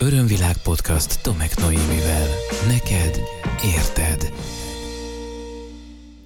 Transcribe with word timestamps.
Örömvilág 0.00 0.56
podcast 0.62 1.22
Tomek 1.22 1.56
Noémivel. 1.56 2.26
Neked 2.66 3.20
érted. 3.76 4.32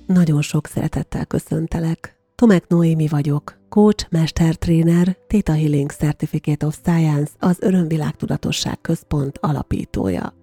Nagyon 0.07 0.43
sok 0.43 0.67
szeretettel 0.67 1.27
köszöntelek. 1.27 2.17
Tomek 2.35 2.69
Noémi 2.69 3.09
vagyok, 3.09 3.59
coach, 3.69 4.07
mestertréner, 4.11 5.17
Theta 5.27 5.53
Healing 5.53 5.91
Certificate 5.91 6.67
of 6.67 6.79
Science, 6.83 7.33
az 7.39 7.57
Örömvilág 7.61 8.17
Tudatosság 8.17 8.81
Központ 8.81 9.39
alapítója. 9.41 10.35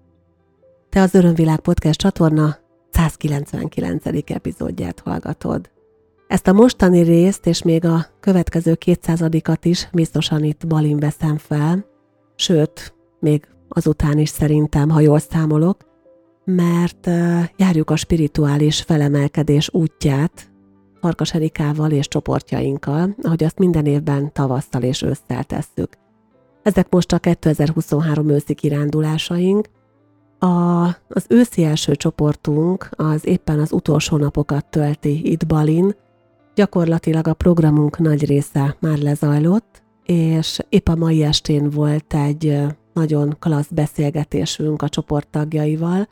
Te 0.89 1.01
az 1.01 1.13
Örömvilág 1.13 1.59
podcast 1.59 1.99
csatorna 1.99 2.57
199. 2.91 4.05
epizódját 4.25 4.99
hallgatod. 4.99 5.69
Ezt 6.27 6.47
a 6.47 6.53
mostani 6.53 7.01
részt 7.01 7.45
és 7.45 7.63
még 7.63 7.85
a 7.85 8.05
következő 8.19 8.77
200-at 8.85 9.59
is 9.61 9.89
biztosan 9.91 10.43
itt 10.43 10.67
Balin 10.67 10.99
veszem 10.99 11.37
fel, 11.37 11.85
sőt, 12.35 12.97
még 13.19 13.47
azután 13.69 14.17
is 14.17 14.29
szerintem, 14.29 14.89
ha 14.89 14.99
jól 14.99 15.19
számolok, 15.19 15.77
mert 16.45 17.09
járjuk 17.55 17.89
a 17.89 17.95
spirituális 17.95 18.81
felemelkedés 18.81 19.69
útját 19.73 20.51
Farkas 21.01 21.33
Erikával 21.33 21.91
és 21.91 22.07
csoportjainkkal, 22.07 23.15
ahogy 23.21 23.43
azt 23.43 23.59
minden 23.59 23.85
évben 23.85 24.33
tavasszal 24.33 24.81
és 24.81 25.01
ősszel 25.01 25.43
tesszük. 25.43 25.89
Ezek 26.63 26.87
most 26.89 27.13
a 27.13 27.19
2023 27.19 28.29
őszi 28.29 28.53
kirándulásaink. 28.53 29.69
A, 30.39 30.85
az 31.07 31.25
őszi 31.27 31.63
első 31.63 31.95
csoportunk 31.95 32.89
az 32.91 33.25
éppen 33.25 33.59
az 33.59 33.71
utolsó 33.71 34.17
napokat 34.17 34.65
tölti 34.65 35.31
itt 35.31 35.47
Balin, 35.47 35.95
Gyakorlatilag 36.59 37.27
a 37.27 37.33
programunk 37.33 37.97
nagy 37.99 38.25
része 38.25 38.75
már 38.79 38.97
lezajlott, 38.97 39.83
és 40.05 40.59
épp 40.69 40.87
a 40.87 40.95
mai 40.95 41.23
estén 41.23 41.69
volt 41.69 42.13
egy 42.13 42.61
nagyon 42.99 43.35
klassz 43.39 43.71
beszélgetésünk 43.71 44.81
a 44.81 44.89
csoporttagjaival, 44.89 46.07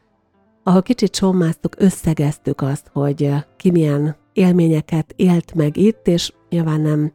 ahol 0.64 0.82
kicsit 0.82 1.16
sommáztuk, 1.16 1.76
összegeztük 1.78 2.62
azt, 2.62 2.90
hogy 2.94 3.34
ki 3.58 3.72
milyen 3.72 4.16
élményeket 4.34 5.14
élt 5.16 5.54
meg 5.54 5.78
itt, 5.78 6.08
és 6.08 6.34
nyilván 6.50 6.82
nem 6.82 7.12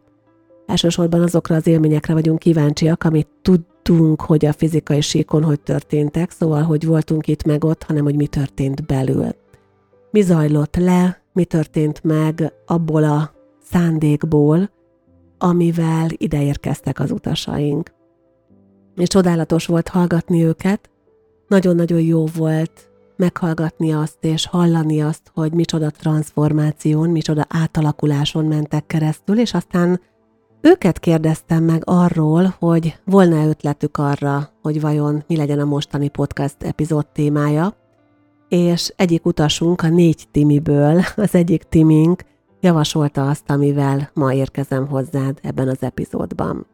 elsősorban 0.67 1.23
azokra 1.23 1.55
az 1.55 1.67
élményekre 1.67 2.13
vagyunk 2.13 2.39
kíváncsiak, 2.39 3.05
amit 3.05 3.29
tudtunk, 3.43 4.21
hogy 4.21 4.45
a 4.45 4.53
fizikai 4.53 5.01
síkon 5.01 5.45
hogy 5.45 5.61
történtek, 5.61 6.31
szóval, 6.31 6.63
hogy 6.63 6.87
voltunk 6.87 7.27
itt 7.27 7.45
meg 7.45 7.65
ott, 7.65 7.83
hanem 7.83 8.05
hogy 8.05 8.17
mi 8.17 8.27
történt 8.27 8.87
belül. 8.87 9.29
Mi 10.11 10.21
zajlott 10.21 10.77
le, 10.77 11.23
mi 11.33 11.45
történt 11.45 12.05
meg 12.05 12.53
abból 12.67 13.05
a 13.05 13.33
szándékból, 13.63 14.71
amivel 15.39 16.09
ideérkeztek 16.17 17.01
az 17.01 17.11
utasaink. 17.11 17.93
És 18.97 19.09
csodálatos 19.09 19.67
volt 19.67 19.89
hallgatni 19.89 20.45
őket, 20.45 20.91
nagyon-nagyon 21.49 22.01
jó 22.01 22.27
volt 22.37 22.91
meghallgatni 23.17 23.93
azt 23.93 24.17
és 24.21 24.47
hallani 24.47 25.03
azt, 25.03 25.31
hogy 25.35 25.53
micsoda 25.53 25.91
transformáción, 25.91 27.11
micsoda 27.11 27.47
átalakuláson 27.49 28.45
mentek 28.45 28.87
keresztül, 28.87 29.39
és 29.39 29.55
aztán 29.55 30.01
őket 30.61 30.99
kérdeztem 30.99 31.65
meg 31.65 31.83
arról, 31.85 32.55
hogy 32.59 32.99
volna 33.05 33.47
ötletük 33.47 33.97
arra, 33.97 34.51
hogy 34.63 34.81
vajon 34.81 35.25
mi 35.27 35.37
legyen 35.37 35.59
a 35.59 35.65
mostani 35.65 36.09
podcast 36.09 36.63
epizód 36.63 37.07
témája, 37.07 37.77
és 38.49 38.93
egyik 38.97 39.27
utasunk 39.27 39.83
a 39.83 39.89
négy 39.89 40.25
Timiből, 40.31 41.01
az 41.17 41.35
egyik 41.35 41.63
Timink 41.63 42.25
javasolta 42.61 43.29
azt, 43.29 43.51
amivel 43.51 44.11
ma 44.15 44.33
érkezem 44.33 44.89
hozzád 44.89 45.39
ebben 45.43 45.69
az 45.69 45.83
epizódban. 45.83 46.67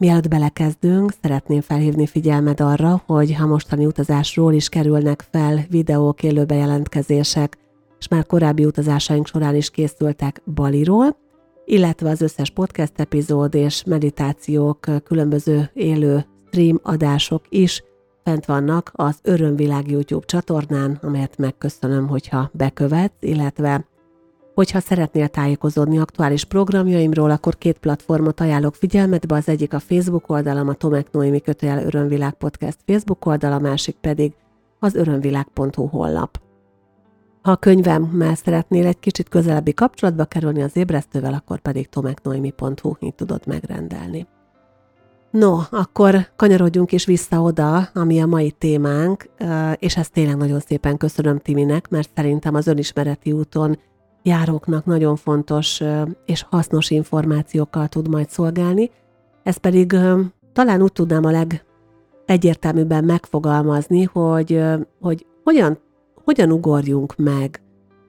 Mielőtt 0.00 0.28
belekezdünk, 0.28 1.12
szeretném 1.22 1.60
felhívni 1.60 2.06
figyelmed 2.06 2.60
arra, 2.60 3.02
hogy 3.06 3.34
ha 3.34 3.46
mostani 3.46 3.86
utazásról 3.86 4.52
is 4.52 4.68
kerülnek 4.68 5.26
fel 5.30 5.64
videók, 5.68 6.22
élő 6.22 6.44
bejelentkezések, 6.44 7.58
és 7.98 8.08
már 8.08 8.26
korábbi 8.26 8.64
utazásaink 8.64 9.26
során 9.26 9.54
is 9.54 9.70
készültek 9.70 10.42
Baliról, 10.54 11.16
illetve 11.64 12.10
az 12.10 12.20
összes 12.20 12.50
podcast 12.50 12.92
epizód 12.96 13.54
és 13.54 13.84
meditációk, 13.84 14.86
különböző 15.04 15.70
élő 15.74 16.26
stream 16.48 16.80
adások 16.82 17.44
is 17.48 17.82
fent 18.24 18.44
vannak 18.44 18.90
az 18.94 19.18
Örömvilág 19.22 19.90
YouTube 19.90 20.26
csatornán, 20.26 20.98
amelyet 21.02 21.38
megköszönöm, 21.38 22.08
hogyha 22.08 22.50
bekövetsz, 22.52 23.16
illetve 23.20 23.86
hogyha 24.60 24.80
szeretnél 24.80 25.28
tájékozódni 25.28 25.98
aktuális 25.98 26.44
programjaimról, 26.44 27.30
akkor 27.30 27.58
két 27.58 27.78
platformot 27.78 28.40
ajánlok 28.40 28.74
figyelmetbe, 28.74 29.34
az 29.34 29.48
egyik 29.48 29.72
a 29.72 29.78
Facebook 29.78 30.30
oldalam, 30.30 30.68
a 30.68 30.74
Tomek 30.74 31.10
Noémi 31.10 31.40
kötőjel 31.40 31.84
Örömvilág 31.84 32.32
Podcast 32.32 32.78
Facebook 32.86 33.26
oldal, 33.26 33.52
a 33.52 33.58
másik 33.58 33.96
pedig 34.00 34.32
az 34.78 34.94
örömvilág.hu 34.94 35.86
honlap. 35.86 36.40
Ha 37.42 37.50
a 37.50 37.56
könyvemmel 37.56 38.34
szeretnél 38.34 38.86
egy 38.86 38.98
kicsit 38.98 39.28
közelebbi 39.28 39.74
kapcsolatba 39.74 40.24
kerülni 40.24 40.62
az 40.62 40.76
ébresztővel, 40.76 41.34
akkor 41.34 41.60
pedig 41.60 41.88
tomeknoemi.hu 41.88 42.94
így 43.00 43.14
tudod 43.14 43.42
megrendelni. 43.46 44.26
No, 45.30 45.58
akkor 45.70 46.28
kanyarodjunk 46.36 46.92
is 46.92 47.04
vissza 47.04 47.42
oda, 47.42 47.88
ami 47.94 48.20
a 48.20 48.26
mai 48.26 48.50
témánk, 48.50 49.30
és 49.76 49.96
ezt 49.96 50.12
tényleg 50.12 50.36
nagyon 50.36 50.60
szépen 50.60 50.96
köszönöm 50.96 51.38
Timinek, 51.38 51.88
mert 51.88 52.10
szerintem 52.16 52.54
az 52.54 52.66
önismereti 52.66 53.32
úton 53.32 53.78
járóknak 54.22 54.84
nagyon 54.84 55.16
fontos 55.16 55.82
és 56.26 56.44
hasznos 56.50 56.90
információkkal 56.90 57.88
tud 57.88 58.08
majd 58.08 58.30
szolgálni. 58.30 58.90
Ez 59.42 59.56
pedig 59.56 59.96
talán 60.52 60.82
úgy 60.82 60.92
tudnám 60.92 61.24
a 61.24 61.46
legegyértelműbben 62.26 63.04
megfogalmazni, 63.04 64.02
hogy, 64.02 64.62
hogy 65.00 65.26
hogyan, 65.44 65.78
hogyan 66.24 66.52
ugorjunk 66.52 67.16
meg 67.16 67.62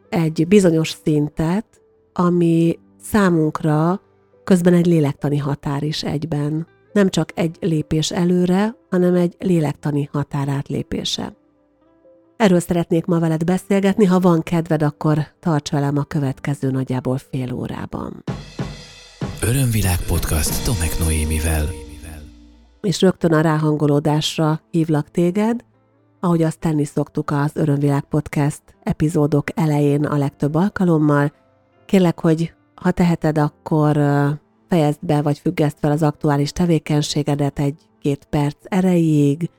egy 0.09 0.47
bizonyos 0.47 0.95
szintet, 1.03 1.66
ami 2.13 2.79
számunkra 3.01 4.01
közben 4.44 4.73
egy 4.73 4.85
lélektani 4.85 5.38
határ 5.38 5.83
is 5.83 6.03
egyben 6.03 6.67
nem 6.94 7.09
csak 7.09 7.31
egy 7.35 7.57
lépés 7.59 8.11
előre, 8.11 8.75
hanem 8.89 9.16
egy 9.16 9.35
lélektani 9.39 10.09
határátlépése. 10.11 11.33
Erről 12.41 12.59
szeretnék 12.59 13.06
ma 13.06 13.19
veled 13.19 13.44
beszélgetni, 13.44 14.06
ha 14.06 14.19
van 14.19 14.41
kedved, 14.41 14.84
akkor 14.84 15.18
tarts 15.40 15.72
velem 15.72 15.97
a 15.97 16.03
következő 16.03 16.72
nagyjából 16.72 17.18
fél 17.18 17.53
órában. 17.53 18.24
Örömvilág 19.41 19.97
podcast 20.07 20.66
Tomek 20.66 21.00
Noémivel. 21.00 21.66
És 22.81 23.01
rögtön 23.01 23.34
a 23.34 23.41
ráhangolódásra 23.41 24.62
hívlak 24.72 25.12
téged, 25.12 25.63
ahogy 26.19 26.44
azt 26.44 26.59
tenni 26.59 26.85
szoktuk 26.85 27.31
az 27.31 27.51
Örömvilág 27.53 28.03
podcast 28.03 28.62
epizódok 28.84 29.59
elején 29.59 30.06
a 30.06 30.18
legtöbb 30.18 30.56
alkalommal. 30.56 31.31
Kérlek, 31.85 32.19
hogy 32.19 32.53
ha 32.75 32.91
teheted, 32.91 33.38
akkor 33.38 33.97
fejezd 34.69 35.00
be 35.01 35.22
vagy 35.22 35.40
függeszt 35.40 35.78
fel 35.80 35.91
az 35.91 36.03
aktuális 36.03 36.51
tevékenységedet 36.51 37.59
egy-két 37.59 38.25
perc 38.30 38.57
erejéig, 38.63 39.50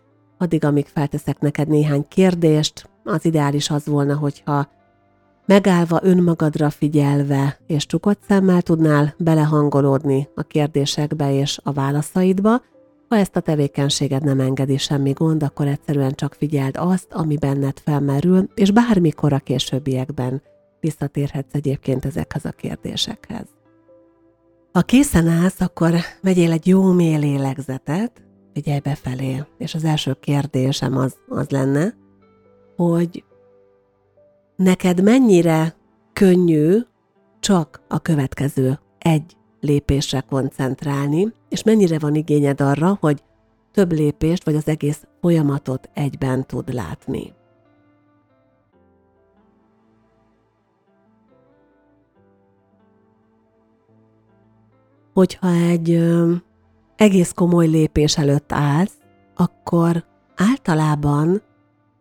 addig, 0.43 0.65
amíg 0.65 0.87
felteszek 0.87 1.41
neked 1.41 1.69
néhány 1.69 2.05
kérdést. 2.09 2.89
Az 3.05 3.25
ideális 3.25 3.71
az 3.71 3.87
volna, 3.87 4.17
hogyha 4.17 4.69
megállva 5.47 6.01
önmagadra 6.03 6.71
figyelve 6.71 7.59
és 7.67 7.87
csukott 7.87 8.21
szemmel 8.29 8.63
tudnál 8.63 9.15
belehangolódni 9.19 10.29
a 10.35 10.43
kérdésekbe 10.43 11.33
és 11.35 11.61
a 11.63 11.73
válaszaidba, 11.73 12.63
ha 13.09 13.17
ezt 13.17 13.37
a 13.37 13.41
tevékenységed 13.41 14.25
nem 14.25 14.41
engedi 14.41 14.77
semmi 14.77 15.13
gond, 15.13 15.43
akkor 15.43 15.67
egyszerűen 15.67 16.15
csak 16.15 16.35
figyeld 16.35 16.77
azt, 16.77 17.13
ami 17.13 17.37
benned 17.37 17.79
felmerül, 17.85 18.49
és 18.55 18.71
bármikor 18.71 19.33
a 19.33 19.39
későbbiekben 19.39 20.43
visszatérhetsz 20.81 21.55
egyébként 21.55 22.05
ezekhez 22.05 22.45
a 22.45 22.51
kérdésekhez. 22.51 23.47
Ha 24.73 24.81
készen 24.81 25.29
állsz, 25.29 25.61
akkor 25.61 25.95
vegyél 26.23 26.53
egy 26.53 26.67
jó 26.67 26.93
mély 26.93 27.17
lélegzetet, 27.17 28.23
figyelj 28.53 28.79
befelé, 28.79 29.45
és 29.59 29.75
az 29.75 29.85
első 29.85 30.17
kérdésem 30.21 30.97
az, 30.97 31.17
az 31.29 31.49
lenne, 31.51 31.95
hogy 32.77 33.25
neked 34.57 35.03
mennyire 35.03 35.77
könnyű 36.13 36.79
csak 37.41 37.83
a 37.89 37.99
következő 37.99 38.79
egy 38.99 39.37
lépésre 39.61 40.21
koncentrálni, 40.21 41.33
és 41.49 41.63
mennyire 41.63 41.99
van 41.99 42.15
igényed 42.15 42.61
arra, 42.61 42.97
hogy 43.01 43.23
több 43.73 43.93
lépést 43.93 44.45
vagy 44.45 44.55
az 44.55 44.69
egész 44.69 45.07
folyamatot 45.21 45.91
egyben 45.95 46.47
tud 46.47 46.75
látni. 46.75 47.33
hogyha 55.13 55.49
egy 55.49 56.05
egész 57.03 57.33
komoly 57.33 57.67
lépés 57.67 58.19
előtt 58.19 58.53
állsz, 58.53 58.97
akkor 59.35 60.05
általában 60.37 61.43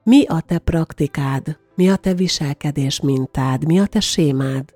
mi 0.03 0.25
a 0.25 0.41
te 0.41 0.57
praktikád, 0.57 1.59
mi 1.75 1.89
a 1.89 1.95
te 1.95 2.13
viselkedés 2.13 3.01
mintád, 3.01 3.65
mi 3.65 3.79
a 3.79 3.85
te 3.85 3.99
sémád? 3.99 4.73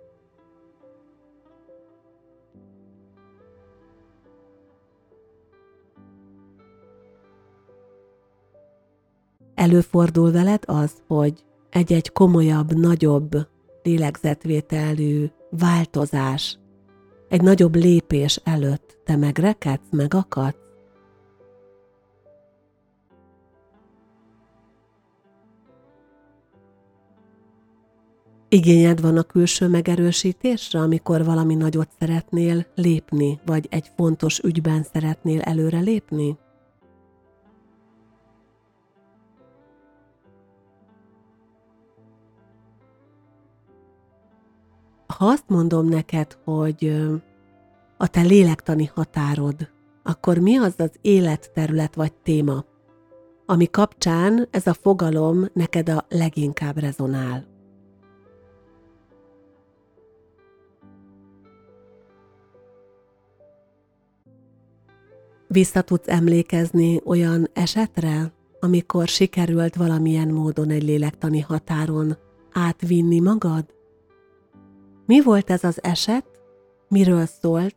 előfordul 9.56 10.31
veled 10.31 10.63
az, 10.66 10.92
hogy 11.07 11.44
egy-egy 11.69 12.12
komolyabb, 12.12 12.74
nagyobb 12.74 13.48
lélegzetvételű 13.83 15.25
változás, 15.50 16.60
egy 17.30 17.42
nagyobb 17.42 17.75
lépés 17.75 18.39
előtt 18.44 18.98
te 19.06 19.16
megrekedsz, 19.16 19.88
megakadsz? 19.92 20.63
Igényed 28.50 29.01
van 29.01 29.18
a 29.18 29.24
külső 29.24 29.68
megerősítésre, 29.68 30.80
amikor 30.80 31.25
valami 31.25 31.56
nagyot 31.56 31.89
szeretnél 32.00 32.66
lépni, 32.75 33.39
vagy 33.45 33.68
egy 33.69 33.92
fontos 33.95 34.39
ügyben 34.39 34.83
szeretnél 34.94 35.42
előre 35.42 35.80
lépni? 35.80 36.38
Ha 45.17 45.25
azt 45.25 45.44
mondom 45.47 45.88
neked, 45.88 46.38
hogy 46.44 47.06
a 47.97 48.07
te 48.07 48.21
lélektani 48.21 48.91
határod, 48.94 49.69
akkor 50.03 50.38
mi 50.38 50.57
az 50.57 50.73
az 50.77 50.91
életterület 51.01 51.95
vagy 51.95 52.13
téma, 52.13 52.65
ami 53.45 53.69
kapcsán 53.69 54.47
ez 54.51 54.67
a 54.67 54.73
fogalom 54.73 55.45
neked 55.53 55.89
a 55.89 56.06
leginkább 56.09 56.77
rezonál? 56.77 57.45
Vissza 65.47 65.81
tudsz 65.81 66.07
emlékezni 66.07 67.01
olyan 67.06 67.47
esetre, 67.53 68.33
amikor 68.59 69.07
sikerült 69.07 69.75
valamilyen 69.75 70.27
módon 70.27 70.69
egy 70.69 70.83
lélektani 70.83 71.39
határon 71.39 72.17
átvinni 72.51 73.19
magad? 73.19 73.75
Mi 75.05 75.21
volt 75.21 75.49
ez 75.49 75.63
az 75.63 75.83
eset, 75.83 76.25
miről 76.87 77.25
szólt, 77.25 77.75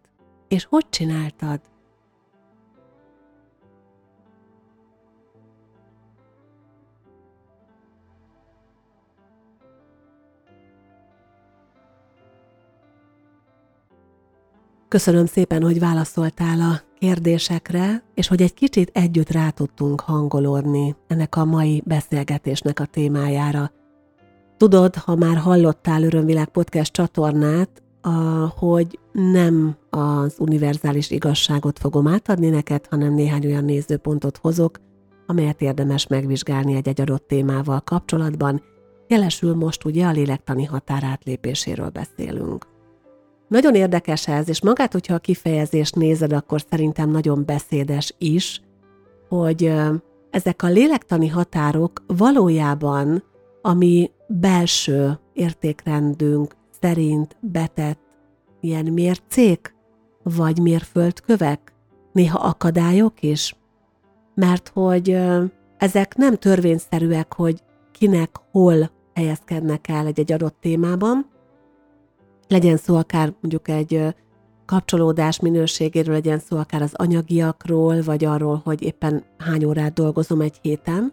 és 0.48 0.64
hogy 0.64 0.86
csináltad? 0.90 1.60
Köszönöm 14.88 15.26
szépen, 15.26 15.62
hogy 15.62 15.78
válaszoltál 15.78 16.60
a 16.60 16.80
kérdésekre, 16.98 18.02
és 18.14 18.28
hogy 18.28 18.42
egy 18.42 18.54
kicsit 18.54 18.90
együtt 18.92 19.30
rá 19.30 19.50
tudtunk 19.50 20.00
hangolódni 20.00 20.96
ennek 21.06 21.36
a 21.36 21.44
mai 21.44 21.82
beszélgetésnek 21.86 22.80
a 22.80 22.84
témájára. 22.84 23.77
Tudod, 24.58 24.94
ha 24.94 25.14
már 25.14 25.36
hallottál 25.36 26.02
Örömvilág 26.02 26.48
podcast 26.48 26.92
csatornát, 26.92 27.82
a, 28.00 28.08
hogy 28.56 28.98
nem 29.12 29.76
az 29.90 30.34
univerzális 30.38 31.10
igazságot 31.10 31.78
fogom 31.78 32.06
átadni 32.06 32.48
neked, 32.48 32.86
hanem 32.90 33.14
néhány 33.14 33.46
olyan 33.46 33.64
nézőpontot 33.64 34.36
hozok, 34.36 34.80
amelyet 35.26 35.60
érdemes 35.60 36.06
megvizsgálni 36.06 36.74
egy-egy 36.74 37.00
adott 37.00 37.26
témával 37.26 37.80
kapcsolatban. 37.80 38.62
Jelesül 39.08 39.54
most 39.54 39.84
ugye 39.84 40.06
a 40.06 40.10
lélektani 40.10 40.64
határátlépéséről 40.64 41.88
beszélünk. 41.88 42.66
Nagyon 43.48 43.74
érdekes 43.74 44.28
ez, 44.28 44.48
és 44.48 44.62
magát, 44.62 44.92
hogyha 44.92 45.14
a 45.14 45.18
kifejezést 45.18 45.94
nézed, 45.94 46.32
akkor 46.32 46.64
szerintem 46.70 47.10
nagyon 47.10 47.44
beszédes 47.46 48.14
is, 48.18 48.62
hogy 49.28 49.72
ezek 50.30 50.62
a 50.62 50.68
lélektani 50.68 51.28
határok 51.28 52.02
valójában, 52.06 53.22
ami 53.62 54.10
belső 54.28 55.18
értékrendünk 55.32 56.56
szerint 56.80 57.36
betett 57.40 58.00
ilyen 58.60 58.84
mércék, 58.84 59.74
vagy 60.22 60.58
mérföldkövek, 60.58 61.72
néha 62.12 62.38
akadályok 62.38 63.22
is, 63.22 63.56
mert 64.34 64.68
hogy 64.68 65.18
ezek 65.78 66.16
nem 66.16 66.34
törvényszerűek, 66.34 67.34
hogy 67.34 67.62
kinek 67.92 68.30
hol 68.50 68.90
helyezkednek 69.14 69.88
el 69.88 70.06
egy-egy 70.06 70.32
adott 70.32 70.56
témában, 70.60 71.26
legyen 72.48 72.76
szó 72.76 72.96
akár 72.96 73.32
mondjuk 73.40 73.68
egy 73.68 74.14
kapcsolódás 74.64 75.40
minőségéről, 75.40 76.14
legyen 76.14 76.38
szó 76.38 76.56
akár 76.56 76.82
az 76.82 76.94
anyagiakról, 76.94 78.02
vagy 78.02 78.24
arról, 78.24 78.60
hogy 78.64 78.82
éppen 78.82 79.24
hány 79.38 79.64
órát 79.64 79.92
dolgozom 79.92 80.40
egy 80.40 80.58
héten. 80.62 81.12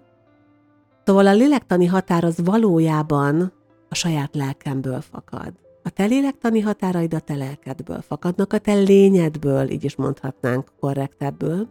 Szóval 1.05 1.27
a 1.27 1.33
lélektani 1.33 1.85
határ 1.85 2.23
az 2.23 2.37
valójában 2.43 3.53
a 3.89 3.95
saját 3.95 4.35
lelkemből 4.35 5.01
fakad. 5.01 5.53
A 5.83 5.89
te 5.89 6.05
lélektani 6.05 6.59
határaid 6.59 7.13
a 7.13 7.19
te 7.19 7.35
lelkedből 7.35 8.01
fakadnak, 8.01 8.53
a 8.53 8.57
te 8.57 8.73
lényedből, 8.73 9.69
így 9.69 9.83
is 9.83 9.95
mondhatnánk 9.95 10.71
korrektebből. 10.79 11.67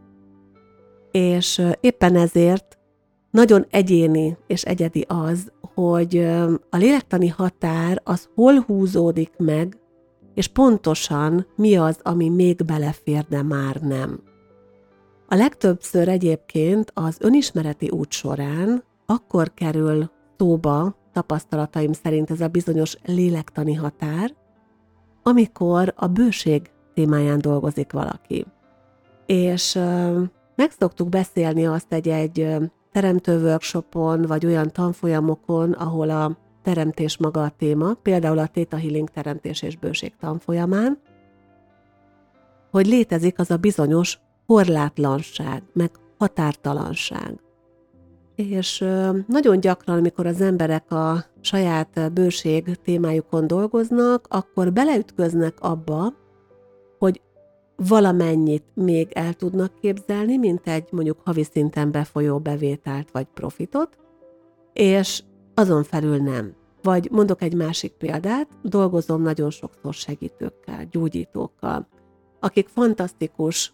És 1.11 1.63
éppen 1.81 2.17
ezért 2.17 2.79
nagyon 3.31 3.67
egyéni 3.71 4.37
és 4.47 4.63
egyedi 4.63 5.05
az, 5.09 5.53
hogy 5.75 6.19
a 6.71 6.77
lélektani 6.77 7.29
határ 7.29 8.01
az 8.05 8.29
hol 8.35 8.61
húzódik 8.61 9.33
meg, 9.37 9.79
és 10.35 10.49
pontosan 10.49 11.47
mi 11.57 11.77
az, 11.77 11.99
ami 12.03 12.29
még 12.29 12.65
belefér, 12.65 13.25
de 13.29 13.43
már 13.43 13.77
nem. 13.77 14.21
A 15.29 15.35
legtöbbször 15.35 16.09
egyébként 16.09 16.91
az 16.95 17.17
önismereti 17.21 17.89
út 17.89 18.13
során 18.13 18.85
akkor 19.06 19.55
kerül 19.55 20.11
szóba, 20.37 20.95
tapasztalataim 21.12 21.93
szerint 21.93 22.31
ez 22.31 22.41
a 22.41 22.49
bizonyos 22.49 22.97
lélektani 23.05 23.75
határ, 23.75 24.35
amikor 25.23 25.93
a 25.97 26.06
bőség 26.06 26.71
témáján 26.95 27.39
dolgozik 27.39 27.93
valaki. 27.93 28.47
És 29.27 29.75
meg 30.56 30.71
szoktuk 30.79 31.09
beszélni 31.09 31.67
azt 31.67 31.93
egy-egy 31.93 32.56
teremtő 32.93 33.43
workshopon, 33.43 34.23
vagy 34.23 34.47
olyan 34.47 34.71
tanfolyamokon, 34.71 35.73
ahol 35.73 36.11
a 36.11 36.39
teremtés 36.62 37.17
maga 37.17 37.43
a 37.43 37.53
téma, 37.59 37.95
például 37.95 38.39
a 38.39 38.47
Theta 38.47 38.77
Healing 38.77 39.09
teremtés 39.09 39.62
és 39.62 39.77
bőség 39.77 40.17
tanfolyamán, 40.21 40.99
hogy 42.71 42.87
létezik 42.87 43.39
az 43.39 43.51
a 43.51 43.56
bizonyos 43.56 44.19
korlátlanság, 44.47 45.62
meg 45.73 45.91
határtalanság. 46.19 47.44
És 48.35 48.79
nagyon 49.27 49.61
gyakran, 49.61 49.99
amikor 49.99 50.27
az 50.27 50.41
emberek 50.41 50.93
a 50.93 51.25
saját 51.41 52.13
bőség 52.13 52.75
témájukon 52.85 53.47
dolgoznak, 53.47 54.27
akkor 54.29 54.73
beleütköznek 54.73 55.61
abba, 55.61 56.13
hogy 56.99 57.20
valamennyit 57.77 58.65
még 58.75 59.08
el 59.13 59.35
tudnak 59.35 59.81
képzelni, 59.81 60.37
mint 60.37 60.67
egy 60.69 60.89
mondjuk 60.91 61.20
havi 61.25 61.43
szinten 61.43 61.91
befolyó 61.91 62.39
bevételt 62.39 63.11
vagy 63.11 63.27
profitot, 63.35 63.99
és 64.73 65.23
azon 65.55 65.82
felül 65.82 66.17
nem. 66.17 66.55
Vagy 66.82 67.08
mondok 67.11 67.43
egy 67.43 67.55
másik 67.55 67.93
példát, 67.93 68.49
dolgozom 68.63 69.23
nagyon 69.23 69.51
sokszor 69.51 69.94
segítőkkel, 69.94 70.85
gyógyítókkal, 70.91 71.89
akik 72.41 72.69
fantasztikus 72.69 73.73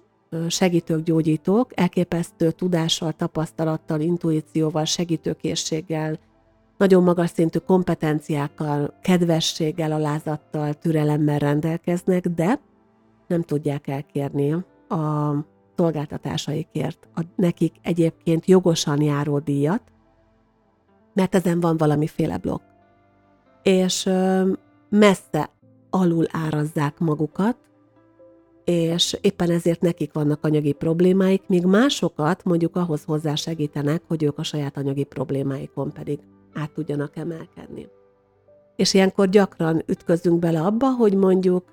segítők, 0.49 1.03
gyógyítók, 1.03 1.81
elképesztő 1.81 2.51
tudással, 2.51 3.13
tapasztalattal, 3.13 4.01
intuícióval, 4.01 4.85
segítőkészséggel, 4.85 6.19
nagyon 6.77 7.03
magas 7.03 7.31
szintű 7.31 7.59
kompetenciákkal, 7.59 8.99
kedvességgel, 9.03 9.93
alázattal, 9.93 10.75
türelemmel 10.75 11.39
rendelkeznek, 11.39 12.29
de 12.29 12.61
nem 13.27 13.43
tudják 13.43 13.89
elkérni 13.89 14.53
a 14.89 15.35
szolgáltatásaikért 15.77 17.09
a 17.15 17.21
nekik 17.37 17.75
egyébként 17.83 18.47
jogosan 18.47 19.03
járó 19.03 19.39
díjat, 19.39 19.83
mert 21.13 21.35
ezen 21.35 21.61
van 21.61 21.77
valamiféle 21.77 22.39
blokk. 22.39 22.63
És 23.63 24.11
messze 24.89 25.51
alul 25.91 26.27
árazzák 26.31 26.99
magukat, 26.99 27.57
és 28.65 29.19
éppen 29.21 29.51
ezért 29.51 29.81
nekik 29.81 30.13
vannak 30.13 30.45
anyagi 30.45 30.73
problémáik, 30.73 31.43
míg 31.47 31.65
másokat 31.65 32.45
mondjuk 32.45 32.77
ahhoz 32.77 33.05
hozzá 33.05 33.35
segítenek, 33.35 34.03
hogy 34.07 34.23
ők 34.23 34.39
a 34.39 34.43
saját 34.43 34.77
anyagi 34.77 35.05
problémáikon 35.05 35.93
pedig 35.93 36.19
át 36.55 36.71
tudjanak 36.71 37.17
emelkedni. 37.17 37.89
És 38.77 38.95
ilyenkor 38.95 39.29
gyakran 39.29 39.83
ütközünk 39.87 40.39
bele 40.39 40.61
abba, 40.61 40.91
hogy 40.91 41.15
mondjuk 41.15 41.65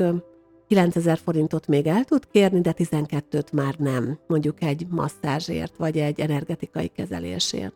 9000 0.67 1.17
forintot 1.17 1.67
még 1.67 1.87
el 1.87 2.03
tud 2.03 2.27
kérni, 2.31 2.61
de 2.61 2.73
12-t 2.77 3.53
már 3.53 3.75
nem, 3.77 4.19
mondjuk 4.27 4.61
egy 4.61 4.87
masszázsért, 4.89 5.77
vagy 5.77 5.97
egy 5.97 6.19
energetikai 6.19 6.87
kezelésért. 6.87 7.73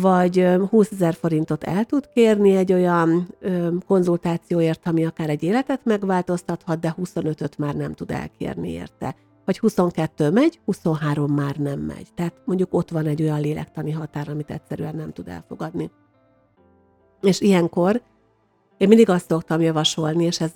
Vagy 0.00 0.46
20 0.70 0.90
ezer 0.90 1.14
forintot 1.14 1.64
el 1.64 1.84
tud 1.84 2.08
kérni 2.08 2.56
egy 2.56 2.72
olyan 2.72 3.28
ö, 3.40 3.68
konzultációért, 3.86 4.86
ami 4.86 5.04
akár 5.04 5.28
egy 5.30 5.42
életet 5.42 5.84
megváltoztathat, 5.84 6.80
de 6.80 6.94
25-öt 7.02 7.58
már 7.58 7.74
nem 7.74 7.92
tud 7.92 8.10
elkérni 8.10 8.70
érte. 8.70 9.14
vagy 9.44 9.58
22 9.58 10.30
megy, 10.30 10.60
23 10.64 11.32
már 11.34 11.56
nem 11.56 11.80
megy. 11.80 12.08
Tehát 12.14 12.34
mondjuk 12.44 12.74
ott 12.74 12.90
van 12.90 13.06
egy 13.06 13.22
olyan 13.22 13.40
lélektani 13.40 13.90
határ, 13.90 14.28
amit 14.28 14.50
egyszerűen 14.50 14.96
nem 14.96 15.12
tud 15.12 15.28
elfogadni. 15.28 15.90
És 17.20 17.40
ilyenkor 17.40 18.02
én 18.76 18.88
mindig 18.88 19.08
azt 19.08 19.28
szoktam 19.28 19.60
javasolni, 19.60 20.24
és 20.24 20.40
ez 20.40 20.52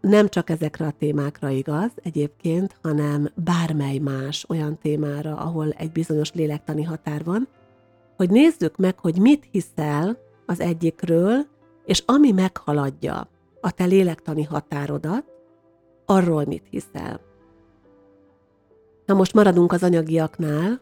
nem 0.00 0.28
csak 0.28 0.50
ezekre 0.50 0.86
a 0.86 0.94
témákra 0.98 1.48
igaz 1.48 1.90
egyébként, 2.02 2.76
hanem 2.82 3.30
bármely 3.34 3.98
más 3.98 4.44
olyan 4.48 4.78
témára, 4.78 5.36
ahol 5.36 5.70
egy 5.70 5.92
bizonyos 5.92 6.32
lélektani 6.32 6.82
határ 6.82 7.24
van, 7.24 7.48
hogy 8.20 8.30
nézzük 8.30 8.76
meg, 8.76 8.98
hogy 8.98 9.18
mit 9.18 9.48
hiszel 9.50 10.18
az 10.46 10.60
egyikről, 10.60 11.46
és 11.84 12.02
ami 12.06 12.30
meghaladja 12.30 13.28
a 13.60 13.70
te 13.70 13.84
lélektani 13.84 14.42
határodat, 14.42 15.24
arról 16.06 16.44
mit 16.44 16.66
hiszel. 16.70 17.20
Na 19.06 19.14
most 19.14 19.34
maradunk 19.34 19.72
az 19.72 19.82
anyagiaknál, 19.82 20.80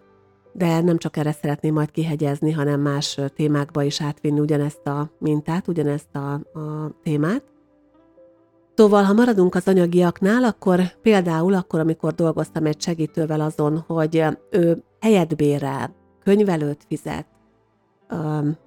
de 0.53 0.81
nem 0.81 0.99
csak 0.99 1.17
erre 1.17 1.33
szeretném 1.33 1.75
majd 1.75 1.91
kihegyezni, 1.91 2.53
hanem 2.53 2.81
más 2.81 3.21
témákba 3.35 3.83
is 3.83 4.03
átvinni 4.03 4.41
ugyanezt 4.41 4.87
a 4.87 5.11
mintát, 5.19 5.69
ugyanezt 5.69 6.15
a, 6.17 6.33
a 6.33 6.93
témát. 7.03 7.45
Szóval, 8.75 9.03
ha 9.03 9.13
maradunk 9.13 9.55
az 9.55 9.69
anyagiaknál, 9.69 10.45
akkor 10.45 10.81
például 11.03 11.55
akkor, 11.55 11.81
amikor 11.81 12.15
dolgoztam 12.15 12.67
egy 12.67 12.81
segítővel 12.81 13.41
azon, 13.41 13.85
hogy 13.87 14.25
ő 14.51 14.85
helyet 15.01 15.37
bérel, 15.37 15.98
könyvelőt 16.29 16.85
fizet, 16.89 17.27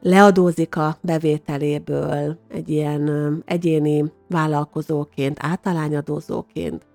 leadózik 0.01 0.77
a 0.77 0.98
bevételéből 1.01 2.38
egy 2.48 2.70
ilyen 2.70 3.44
egyéni 3.46 4.12
vállalkozóként, 4.30 5.38
általányadózóként, 5.41 6.86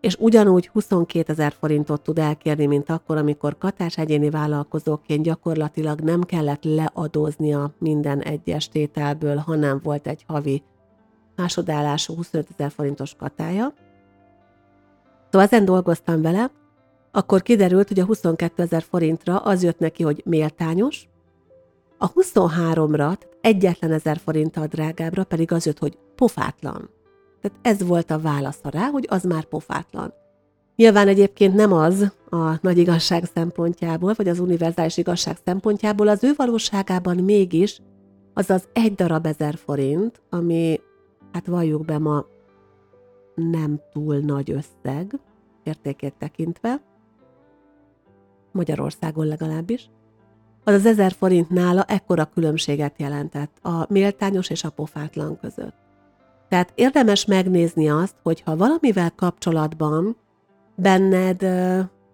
és 0.00 0.16
ugyanúgy 0.20 0.68
22 0.68 1.32
ezer 1.32 1.52
forintot 1.52 2.02
tud 2.02 2.18
elkérni, 2.18 2.66
mint 2.66 2.90
akkor, 2.90 3.16
amikor 3.16 3.58
katás 3.58 3.98
egyéni 3.98 4.30
vállalkozóként 4.30 5.22
gyakorlatilag 5.22 6.00
nem 6.00 6.22
kellett 6.22 6.64
leadóznia 6.64 7.74
minden 7.78 8.20
egyes 8.20 8.68
tételből, 8.68 9.36
hanem 9.36 9.80
volt 9.82 10.06
egy 10.06 10.24
havi 10.26 10.62
másodállású 11.36 12.14
25 12.14 12.48
ezer 12.56 12.70
forintos 12.70 13.14
katája. 13.14 13.72
Szóval 15.30 15.46
ezen 15.46 15.64
dolgoztam 15.64 16.22
vele, 16.22 16.50
akkor 17.10 17.42
kiderült, 17.42 17.88
hogy 17.88 18.00
a 18.00 18.04
22 18.04 18.62
ezer 18.62 18.82
forintra 18.82 19.38
az 19.38 19.62
jött 19.62 19.78
neki, 19.78 20.02
hogy 20.02 20.22
méltányos, 20.24 21.08
a 21.98 22.12
23-ra, 22.12 23.18
egyetlen 23.40 23.92
ezer 23.92 24.18
forinttal 24.18 24.66
drágábbra 24.66 25.24
pedig 25.24 25.52
az 25.52 25.66
jött, 25.66 25.78
hogy 25.78 25.98
pofátlan. 26.14 26.90
Tehát 27.40 27.58
ez 27.62 27.86
volt 27.86 28.10
a 28.10 28.18
válasza 28.18 28.68
rá, 28.68 28.88
hogy 28.88 29.06
az 29.10 29.22
már 29.22 29.44
pofátlan. 29.44 30.12
Nyilván 30.76 31.08
egyébként 31.08 31.54
nem 31.54 31.72
az 31.72 32.12
a 32.30 32.58
nagy 32.60 32.78
igazság 32.78 33.24
szempontjából, 33.34 34.12
vagy 34.16 34.28
az 34.28 34.38
univerzális 34.38 34.96
igazság 34.96 35.36
szempontjából, 35.44 36.08
az 36.08 36.24
ő 36.24 36.32
valóságában 36.36 37.16
mégis 37.16 37.80
az 38.34 38.50
az 38.50 38.68
egy 38.72 38.94
darab 38.94 39.26
ezer 39.26 39.54
forint, 39.54 40.22
ami, 40.30 40.80
hát 41.32 41.46
valljuk 41.46 41.84
be 41.84 41.98
ma, 41.98 42.26
nem 43.34 43.80
túl 43.92 44.18
nagy 44.18 44.50
összeg, 44.50 45.18
értékét 45.62 46.14
tekintve, 46.18 46.80
Magyarországon 48.58 49.26
legalábbis, 49.26 49.90
az 50.64 50.74
az 50.74 50.86
ezer 50.86 51.12
forint 51.12 51.50
nála 51.50 51.82
ekkora 51.82 52.24
különbséget 52.24 52.94
jelentett 52.96 53.58
a 53.62 53.86
méltányos 53.88 54.50
és 54.50 54.64
a 54.64 54.70
pofátlan 54.70 55.38
között. 55.40 55.74
Tehát 56.48 56.72
érdemes 56.74 57.24
megnézni 57.24 57.88
azt, 57.88 58.14
hogy 58.22 58.40
ha 58.40 58.56
valamivel 58.56 59.12
kapcsolatban 59.16 60.16
benned 60.74 61.42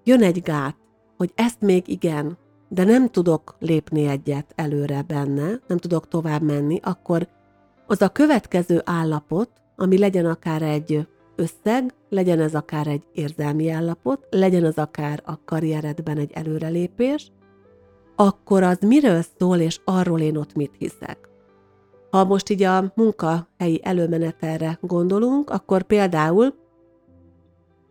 jön 0.04 0.22
egy 0.22 0.42
gát, 0.42 0.76
hogy 1.16 1.32
ezt 1.34 1.60
még 1.60 1.88
igen, 1.88 2.36
de 2.68 2.84
nem 2.84 3.08
tudok 3.08 3.56
lépni 3.58 4.06
egyet 4.06 4.52
előre 4.54 5.02
benne, 5.02 5.60
nem 5.66 5.78
tudok 5.78 6.08
tovább 6.08 6.42
menni, 6.42 6.80
akkor 6.82 7.28
az 7.86 8.02
a 8.02 8.08
következő 8.08 8.82
állapot, 8.84 9.50
ami 9.76 9.98
legyen 9.98 10.26
akár 10.26 10.62
egy 10.62 11.06
összeg, 11.36 11.94
legyen 12.08 12.40
ez 12.40 12.54
akár 12.54 12.86
egy 12.86 13.02
érzelmi 13.12 13.70
állapot, 13.70 14.26
legyen 14.30 14.64
az 14.64 14.78
akár 14.78 15.22
a 15.26 15.44
karrieredben 15.44 16.18
egy 16.18 16.30
előrelépés, 16.32 17.32
akkor 18.16 18.62
az 18.62 18.78
miről 18.80 19.22
szól, 19.38 19.58
és 19.58 19.80
arról 19.84 20.20
én 20.20 20.36
ott 20.36 20.54
mit 20.54 20.74
hiszek. 20.78 21.28
Ha 22.10 22.24
most 22.24 22.50
így 22.50 22.62
a 22.62 22.92
munkahelyi 22.94 23.80
előmenetelre 23.82 24.78
gondolunk, 24.80 25.50
akkor 25.50 25.82
például 25.82 26.54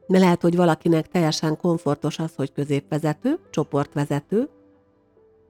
lehet, 0.07 0.41
hogy 0.41 0.55
valakinek 0.55 1.07
teljesen 1.07 1.57
komfortos 1.57 2.19
az, 2.19 2.35
hogy 2.35 2.51
középvezető, 2.51 3.39
csoportvezető, 3.49 4.49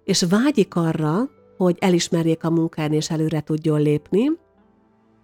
és 0.03 0.25
vágyik 0.29 0.75
arra, 0.75 1.29
hogy 1.57 1.77
elismerjék 1.79 2.43
a 2.43 2.49
munkán 2.49 2.93
és 2.93 3.09
előre 3.09 3.41
tudjon 3.41 3.81
lépni, 3.81 4.31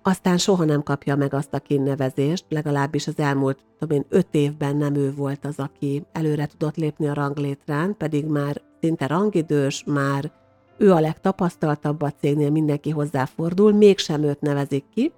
aztán 0.02 0.38
soha 0.38 0.66
nem 0.66 0.84
kapja 0.84 1.16
meg 1.16 1.34
azt 1.34 1.54
a 1.54 1.60
kinnevezést, 1.60 2.46
legalábbis 2.50 3.08
az 3.08 3.18
elmúlt, 3.18 3.60
tudom 3.80 3.98
én, 3.98 4.06
öt 4.10 4.28
évben 4.32 4.76
nem 4.76 4.96
ő 4.96 5.14
volt 5.14 5.46
az, 5.46 5.60
aki 5.60 6.04
előre 6.12 6.46
tudott 6.46 6.76
lépni 6.76 7.08
a 7.08 7.14
ranglétrán, 7.14 7.98
pedig 7.98 8.26
már 8.26 8.62
szinte 8.82 9.08
rangidős, 9.08 9.84
már 9.86 10.32
ő 10.78 10.92
a 10.92 11.00
legtapasztaltabb 11.00 12.02
a 12.02 12.12
cégnél, 12.12 12.50
mindenki 12.50 12.90
hozzáfordul, 12.90 13.74
mégsem 13.74 14.24
őt 14.24 14.42
nevezik 14.42 14.84
ki, 14.94 15.12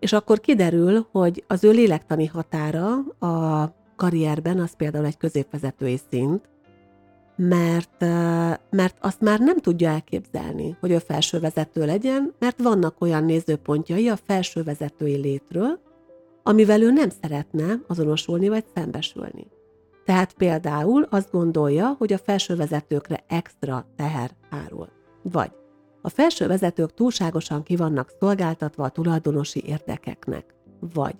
és 0.00 0.12
akkor 0.12 0.40
kiderül, 0.40 1.06
hogy 1.12 1.44
az 1.46 1.64
ő 1.64 1.70
lélektani 1.70 2.26
határa 2.26 2.94
a 3.18 3.72
karrierben 3.96 4.58
az 4.58 4.76
például 4.76 5.04
egy 5.04 5.16
középvezetői 5.16 6.00
szint, 6.10 6.48
mert, 7.36 8.00
mert 8.70 8.96
azt 9.00 9.20
már 9.20 9.40
nem 9.40 9.58
tudja 9.58 9.88
elképzelni, 9.88 10.76
hogy 10.80 10.90
ő 10.90 10.98
felsővezető 10.98 11.84
legyen, 11.84 12.34
mert 12.38 12.62
vannak 12.62 13.00
olyan 13.00 13.24
nézőpontjai 13.24 14.08
a 14.08 14.16
felsővezetői 14.16 15.16
létről, 15.16 15.80
amivel 16.42 16.82
ő 16.82 16.90
nem 16.90 17.08
szeretne 17.22 17.80
azonosulni 17.86 18.48
vagy 18.48 18.64
szembesülni. 18.74 19.46
Tehát 20.04 20.32
például 20.32 21.06
azt 21.10 21.30
gondolja, 21.30 21.94
hogy 21.98 22.12
a 22.12 22.18
felsővezetőkre 22.18 23.24
extra 23.28 23.86
teher 23.96 24.30
hárul. 24.50 24.88
Vagy 25.22 25.50
a 26.02 26.08
felsővezetők 26.08 26.94
túlságosan 26.94 27.62
kivannak 27.62 28.12
szolgáltatva 28.20 28.84
a 28.84 28.88
tulajdonosi 28.88 29.62
érdekeknek. 29.66 30.54
Vagy 30.94 31.14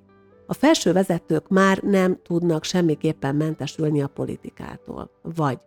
a 0.47 0.55
felsővezetők 0.55 1.49
már 1.49 1.79
nem 1.79 2.19
tudnak 2.23 2.65
semmiképpen 2.65 3.35
mentesülni 3.35 4.03
a 4.03 4.09
politikától. 4.09 5.11
Vagy 5.23 5.59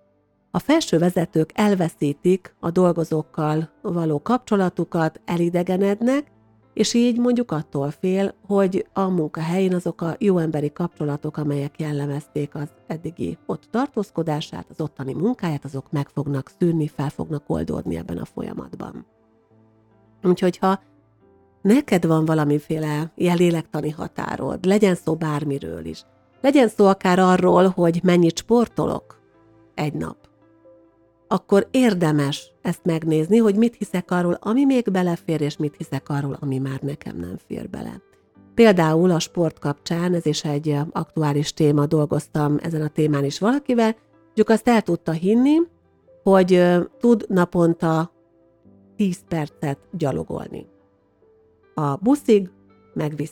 a 0.57 0.59
felsővezetők 0.59 1.51
elveszítik 1.53 2.55
a 2.59 2.71
dolgozókkal 2.71 3.69
való 3.81 4.21
kapcsolatukat, 4.21 5.21
elidegenednek, 5.25 6.31
és 6.73 6.93
így 6.93 7.19
mondjuk 7.19 7.51
attól 7.51 7.91
fél, 7.91 8.33
hogy 8.47 8.87
a 8.93 9.07
munkahelyén 9.07 9.73
azok 9.73 10.01
a 10.01 10.15
jó 10.19 10.37
emberi 10.37 10.71
kapcsolatok, 10.71 11.37
amelyek 11.37 11.79
jellemezték 11.79 12.55
az 12.55 12.67
eddigi 12.87 13.37
ott 13.45 13.63
tartózkodását, 13.71 14.65
az 14.69 14.81
ottani 14.81 15.13
munkáját, 15.13 15.65
azok 15.65 15.91
meg 15.91 16.09
fognak 16.09 16.51
szűnni, 16.59 16.87
fel 16.87 17.09
fognak 17.09 17.43
oldódni 17.47 17.97
ebben 17.97 18.17
a 18.17 18.25
folyamatban. 18.25 19.05
Úgyhogy 20.23 20.57
ha 20.57 20.79
neked 21.61 22.05
van 22.05 22.25
valamiféle 22.25 23.11
ilyen 23.15 23.37
lélektani 23.37 23.89
határod, 23.89 24.65
legyen 24.65 24.95
szó 24.95 25.15
bármiről 25.15 25.85
is, 25.85 26.03
legyen 26.41 26.67
szó 26.67 26.85
akár 26.85 27.19
arról, 27.19 27.67
hogy 27.67 27.99
mennyit 28.03 28.37
sportolok 28.37 29.21
egy 29.73 29.93
nap, 29.93 30.26
akkor 31.27 31.67
érdemes 31.71 32.51
ezt 32.61 32.83
megnézni, 32.83 33.37
hogy 33.37 33.55
mit 33.55 33.75
hiszek 33.75 34.11
arról, 34.11 34.37
ami 34.41 34.65
még 34.65 34.91
belefér, 34.91 35.41
és 35.41 35.57
mit 35.57 35.75
hiszek 35.77 36.09
arról, 36.09 36.37
ami 36.39 36.57
már 36.57 36.79
nekem 36.81 37.17
nem 37.17 37.37
fér 37.47 37.69
bele. 37.69 38.01
Például 38.53 39.11
a 39.11 39.19
sport 39.19 39.59
kapcsán, 39.59 40.13
ez 40.13 40.25
is 40.25 40.43
egy 40.43 40.77
aktuális 40.91 41.53
téma, 41.53 41.85
dolgoztam 41.85 42.57
ezen 42.61 42.81
a 42.81 42.87
témán 42.87 43.23
is 43.23 43.39
valakivel, 43.39 43.95
csak 44.33 44.49
azt 44.49 44.67
el 44.67 44.81
tudta 44.81 45.11
hinni, 45.11 45.57
hogy 46.23 46.63
tud 46.99 47.25
naponta 47.27 48.11
10 48.95 49.17
percet 49.27 49.79
gyalogolni. 49.91 50.65
A 51.73 51.95
buszig, 51.95 52.49
meg. 52.93 53.29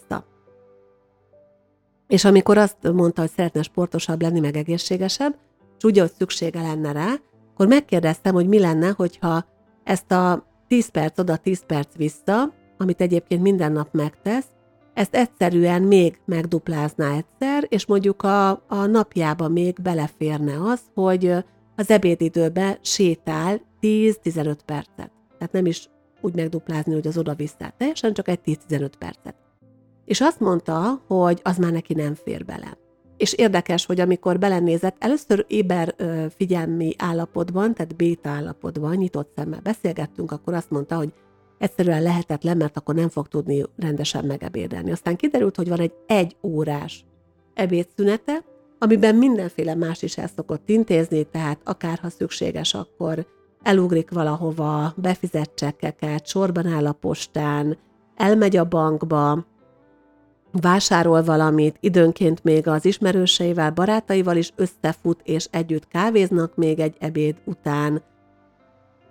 És 2.08 2.26
amikor 2.26 2.58
azt 2.58 2.92
mondta, 2.94 3.22
hogy 3.22 3.32
szeretne 3.36 3.62
sportosabb 3.62 4.22
lenni, 4.22 4.40
meg 4.40 4.58
egészségesebb, 4.58 5.36
és 5.78 5.84
úgy, 5.84 6.00
hogy 6.00 6.12
szüksége 6.12 6.62
lenne 6.62 6.92
rá, 6.92 7.14
akkor 7.56 7.68
megkérdeztem, 7.68 8.34
hogy 8.34 8.48
mi 8.48 8.60
lenne, 8.60 8.94
hogyha 8.96 9.46
ezt 9.84 10.12
a 10.12 10.46
10 10.68 10.90
perc 10.90 11.20
oda, 11.20 11.38
10 11.38 11.66
perc 11.66 11.96
vissza, 11.96 12.54
amit 12.78 13.02
egyébként 13.02 13.42
minden 13.42 13.72
nap 13.72 13.88
megtesz, 13.92 14.46
ezt 14.94 15.16
egyszerűen 15.16 15.82
még 15.82 16.20
megduplázná 16.26 17.16
egyszer, 17.16 17.66
és 17.68 17.86
mondjuk 17.86 18.24
a, 18.24 18.50
a 18.50 18.86
napjába 18.86 19.48
még 19.48 19.76
beleférne 19.82 20.54
az, 20.62 20.80
hogy 20.94 21.32
az 21.76 21.90
ebédidőbe 21.90 22.80
sétál 22.82 23.62
10-15 23.82 24.58
percet. 24.66 25.12
Tehát 25.38 25.52
nem 25.52 25.66
is 25.66 25.90
úgy 26.22 26.36
megduplázni, 26.36 26.94
hogy 26.94 27.08
az 27.08 27.18
oda-vissza, 27.18 27.74
teljesen 27.78 28.14
csak 28.14 28.28
egy 28.28 28.40
10-15 28.46 28.90
percet. 29.00 29.36
És 30.06 30.22
azt 30.22 30.40
mondta, 30.40 31.02
hogy 31.08 31.40
az 31.44 31.58
már 31.58 31.72
neki 31.72 31.94
nem 31.94 32.16
fér 32.16 32.46
bele. 32.46 32.78
És 33.18 33.34
érdekes, 33.34 33.86
hogy 33.86 34.00
amikor 34.00 34.40
belenézett, 34.40 34.96
először 35.00 35.46
éber 35.48 35.96
figyelmi 36.38 36.94
állapotban, 36.98 37.74
tehát 37.74 37.96
béta 37.96 38.30
állapotban, 38.30 38.96
nyitott 38.96 39.32
szemmel 39.36 39.60
beszélgettünk, 39.64 40.32
akkor 40.32 40.54
azt 40.54 40.70
mondta, 40.70 40.96
hogy 40.96 41.14
egyszerűen 41.58 42.02
lehetetlen, 42.02 42.58
mert 42.58 42.78
akkor 42.78 42.96
nem 42.96 43.10
fog 43.10 43.28
tudni 43.28 43.64
rendesen 43.78 44.26
megebédelni. 44.26 44.92
Aztán 44.92 45.16
kiderült, 45.16 45.56
hogy 45.56 45.70
van 45.70 45.80
egy 45.80 45.94
egy 46.08 46.36
órás 46.44 47.06
ebédszünete, 47.54 48.44
amiben 48.80 49.16
mindenféle 49.16 49.76
más 49.76 50.02
is 50.02 50.18
el 50.18 50.30
szokott 50.36 50.70
intézni, 50.70 51.24
tehát 51.24 51.60
akár 51.64 52.00
ha 52.00 52.10
szükséges, 52.10 52.74
akkor 52.74 53.28
elugrik 53.64 54.12
valahova, 54.12 54.94
befizet 54.98 55.52
csekkeket, 55.56 56.28
sorban 56.28 56.66
áll 56.68 56.86
a 56.86 56.92
postán, 56.92 57.78
elmegy 58.16 58.58
a 58.58 58.66
bankba, 58.68 59.46
vásárol 60.62 61.24
valamit, 61.24 61.78
időnként 61.80 62.44
még 62.44 62.68
az 62.68 62.86
ismerőseivel, 62.86 63.72
barátaival 63.72 64.36
is 64.36 64.52
összefut, 64.56 65.20
és 65.24 65.48
együtt 65.52 65.88
kávéznak 65.88 66.56
még 66.56 66.80
egy 66.80 66.96
ebéd 67.00 67.36
után. 67.44 68.02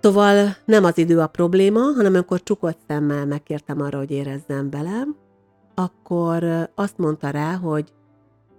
Szóval 0.00 0.56
nem 0.64 0.84
az 0.84 0.98
idő 0.98 1.20
a 1.20 1.26
probléma, 1.26 1.80
hanem 1.80 2.14
amikor 2.14 2.42
csukott 2.42 2.78
szemmel 2.88 3.26
megkértem 3.26 3.80
arra, 3.80 3.98
hogy 3.98 4.10
érezzem 4.10 4.70
bele, 4.70 5.06
akkor 5.74 6.70
azt 6.74 6.98
mondta 6.98 7.30
rá, 7.30 7.54
hogy 7.54 7.92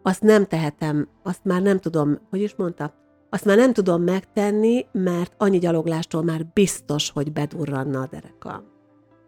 azt 0.01 0.22
nem 0.22 0.46
tehetem, 0.46 1.08
azt 1.24 1.44
már 1.44 1.62
nem 1.62 1.80
tudom, 1.80 2.20
hogy 2.30 2.42
is 2.42 2.56
mondta, 2.56 2.94
azt 3.30 3.46
már 3.46 3.58
nem 3.58 3.74
tudom 3.74 4.01
megtenni, 4.01 4.86
mert 4.92 5.34
annyi 5.38 5.58
gyaloglástól 5.58 6.24
már 6.24 6.46
biztos, 6.54 7.10
hogy 7.10 7.32
bedurranna 7.32 8.01
a 8.01 8.08
dereka. 8.12 8.63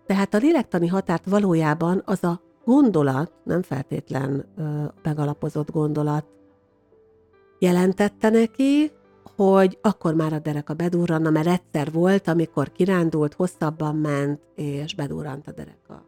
Tehát 0.05 0.33
a 0.33 0.37
lélektani 0.37 0.87
határt 0.87 1.25
valójában 1.25 2.01
az 2.05 2.23
a 2.23 2.41
gondolat, 2.67 3.31
nem 3.43 3.61
feltétlen 3.61 4.45
ö, 4.57 4.83
megalapozott 5.03 5.71
gondolat 5.71 6.25
jelentette 7.59 8.29
neki, 8.29 8.91
hogy 9.35 9.77
akkor 9.81 10.13
már 10.13 10.33
a 10.33 10.39
dereka 10.39 10.73
bedurranna, 10.73 11.29
mert 11.29 11.47
egyszer 11.47 11.91
volt, 11.91 12.27
amikor 12.27 12.71
kirándult, 12.71 13.33
hosszabban 13.33 13.95
ment, 13.95 14.39
és 14.55 14.95
bedurrant 14.95 15.47
a 15.47 15.51
dereka. 15.51 16.05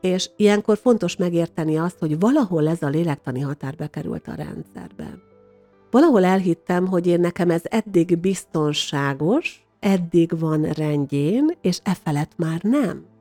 És 0.00 0.30
ilyenkor 0.36 0.76
fontos 0.76 1.16
megérteni 1.16 1.76
azt, 1.76 1.98
hogy 1.98 2.18
valahol 2.18 2.68
ez 2.68 2.82
a 2.82 2.88
lélektani 2.88 3.40
határ 3.40 3.74
bekerült 3.74 4.28
a 4.28 4.34
rendszerbe. 4.34 5.18
Valahol 5.90 6.24
elhittem, 6.24 6.86
hogy 6.86 7.06
én 7.06 7.20
nekem 7.20 7.50
ez 7.50 7.62
eddig 7.64 8.18
biztonságos, 8.18 9.66
eddig 9.80 10.38
van 10.38 10.62
rendjén, 10.62 11.56
és 11.60 11.80
e 11.82 11.94
felett 11.94 12.32
már 12.36 12.62
nem. 12.62 13.13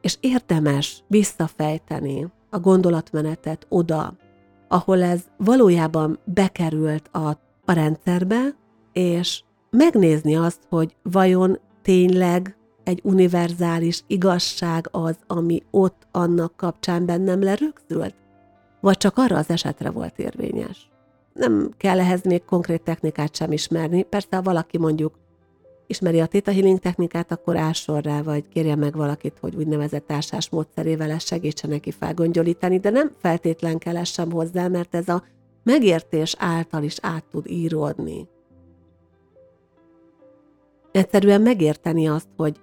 És 0.00 0.16
érdemes 0.20 1.02
visszafejteni 1.06 2.26
a 2.50 2.58
gondolatmenetet 2.58 3.66
oda, 3.68 4.16
ahol 4.68 5.02
ez 5.02 5.20
valójában 5.36 6.18
bekerült 6.24 7.08
a, 7.12 7.28
a 7.64 7.72
rendszerbe, 7.72 8.56
és 8.92 9.42
megnézni 9.70 10.36
azt, 10.36 10.60
hogy 10.68 10.96
vajon 11.02 11.58
tényleg 11.82 12.56
egy 12.84 13.00
univerzális 13.02 14.02
igazság 14.06 14.88
az, 14.90 15.16
ami 15.26 15.62
ott 15.70 16.06
annak 16.12 16.56
kapcsán 16.56 17.06
bennem 17.06 17.42
lerögzült? 17.42 18.14
Vagy 18.80 18.96
csak 18.96 19.16
arra 19.16 19.36
az 19.36 19.50
esetre 19.50 19.90
volt 19.90 20.18
érvényes? 20.18 20.90
Nem 21.32 21.70
kell 21.76 22.00
ehhez 22.00 22.22
még 22.22 22.44
konkrét 22.44 22.82
technikát 22.82 23.36
sem 23.36 23.52
ismerni. 23.52 24.02
Persze, 24.02 24.36
ha 24.36 24.42
valaki 24.42 24.78
mondjuk 24.78 25.14
ismeri 25.88 26.20
a 26.20 26.26
Theta 26.26 26.52
Healing 26.52 26.78
technikát, 26.78 27.32
akkor 27.32 27.56
ásson 27.56 28.00
rá, 28.00 28.22
vagy 28.22 28.48
kérje 28.48 28.74
meg 28.74 28.96
valakit, 28.96 29.38
hogy 29.40 29.54
úgynevezett 29.54 30.06
társás 30.06 30.50
módszerével 30.50 31.10
ezt 31.10 31.26
segítse 31.26 31.68
neki 31.68 31.90
felgöngyölíteni, 31.90 32.78
de 32.78 32.90
nem 32.90 33.12
feltétlen 33.18 33.78
kell 33.78 33.96
ez 33.96 34.08
sem 34.08 34.30
hozzá, 34.30 34.68
mert 34.68 34.94
ez 34.94 35.08
a 35.08 35.22
megértés 35.62 36.34
által 36.38 36.82
is 36.82 36.96
át 37.02 37.24
tud 37.30 37.50
íródni. 37.50 38.28
Egyszerűen 40.92 41.40
megérteni 41.40 42.08
azt, 42.08 42.28
hogy 42.36 42.60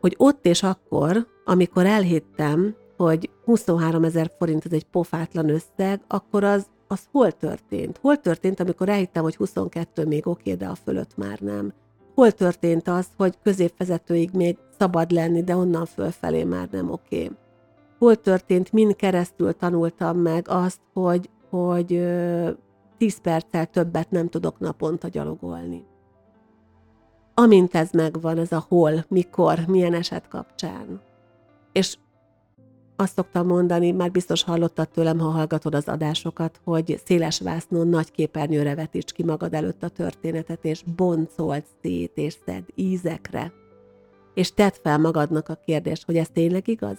hogy 0.00 0.14
ott 0.18 0.46
és 0.46 0.62
akkor, 0.62 1.26
amikor 1.44 1.86
elhittem, 1.86 2.76
hogy 2.96 3.30
23 3.44 4.04
ezer 4.04 4.32
forint 4.38 4.64
ez 4.64 4.72
egy 4.72 4.84
pofátlan 4.84 5.48
összeg, 5.48 6.00
akkor 6.06 6.44
az, 6.44 6.66
az 6.86 7.00
hol 7.10 7.32
történt? 7.32 7.98
Hol 7.98 8.20
történt, 8.20 8.60
amikor 8.60 8.88
elhittem, 8.88 9.22
hogy 9.22 9.36
22 9.36 10.06
még 10.06 10.26
oké, 10.26 10.54
de 10.54 10.66
a 10.66 10.74
fölött 10.74 11.16
már 11.16 11.38
nem? 11.40 11.72
Hol 12.14 12.32
történt 12.32 12.88
az, 12.88 13.06
hogy 13.16 13.38
középvezetőig 13.42 14.30
még 14.32 14.56
szabad 14.78 15.10
lenni, 15.10 15.42
de 15.42 15.56
onnan 15.56 15.86
fölfelé 15.86 16.44
már 16.44 16.68
nem 16.70 16.90
oké? 16.90 17.30
Hol 17.98 18.16
történt, 18.16 18.72
mind 18.72 18.96
keresztül 18.96 19.52
tanultam 19.52 20.18
meg 20.18 20.48
azt, 20.48 20.80
hogy, 20.92 21.30
hogy 21.50 22.06
10 22.98 23.20
perccel 23.20 23.66
többet 23.66 24.10
nem 24.10 24.28
tudok 24.28 24.58
naponta 24.58 25.08
gyalogolni 25.08 25.84
amint 27.34 27.74
ez 27.74 27.90
megvan, 27.90 28.38
ez 28.38 28.52
a 28.52 28.64
hol, 28.68 29.04
mikor, 29.08 29.58
milyen 29.66 29.94
eset 29.94 30.28
kapcsán. 30.28 31.00
És 31.72 31.96
azt 33.04 33.14
szoktam 33.14 33.46
mondani, 33.46 33.92
már 33.92 34.10
biztos 34.10 34.42
hallottad 34.42 34.88
tőlem, 34.88 35.18
ha 35.18 35.28
hallgatod 35.28 35.74
az 35.74 35.88
adásokat, 35.88 36.60
hogy 36.64 37.00
széles 37.04 37.40
vásznon 37.40 37.88
nagy 37.88 38.10
képernyőre 38.10 38.74
vetíts 38.74 39.12
ki 39.12 39.24
magad 39.24 39.54
előtt 39.54 39.82
a 39.82 39.88
történetet, 39.88 40.64
és 40.64 40.82
boncolt 40.96 41.64
szét, 41.82 42.12
és 42.14 42.36
szed 42.46 42.64
ízekre. 42.74 43.52
És 44.34 44.52
tedd 44.52 44.72
fel 44.82 44.98
magadnak 44.98 45.48
a 45.48 45.58
kérdést, 45.64 46.04
hogy 46.04 46.16
ez 46.16 46.28
tényleg 46.32 46.68
igaz? 46.68 46.96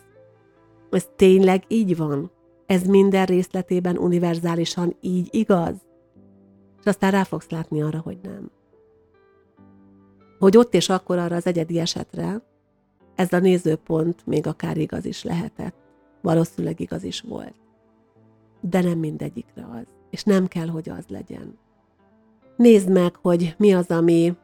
Ez 0.90 1.08
tényleg 1.16 1.64
így 1.68 1.98
van? 1.98 2.32
Ez 2.66 2.84
minden 2.84 3.26
részletében 3.26 3.98
univerzálisan 3.98 4.96
így 5.02 5.28
igaz? 5.32 5.76
És 6.80 6.86
aztán 6.86 7.12
rá 7.12 7.24
fogsz 7.24 7.50
látni 7.50 7.82
arra, 7.82 8.00
hogy 8.00 8.18
nem 8.24 8.52
hogy 10.40 10.58
ott 10.58 10.74
és 10.74 10.90
akkor 10.90 11.18
arra 11.18 11.36
az 11.36 11.46
egyedi 11.46 11.80
esetre 11.80 12.42
ez 13.16 13.34
a 13.34 13.40
nézőpont 13.40 14.26
még 14.26 14.48
akár 14.48 14.78
igaz 14.78 15.06
is 15.06 15.24
lehetett. 15.24 15.85
Valószínűleg 16.26 16.80
igaz 16.80 17.04
is 17.04 17.22
volt. 17.22 17.56
De 18.62 18.82
nem 18.82 19.00
mindegyikre 19.00 19.66
az. 19.72 19.86
És 20.10 20.24
nem 20.24 20.48
kell, 20.48 20.68
hogy 20.68 20.90
az 20.90 21.06
legyen. 21.08 21.58
Nézd 22.58 22.90
meg, 22.90 23.16
hogy 23.16 23.56
mi 23.58 23.74
az, 23.74 23.88
ami 23.88 24.36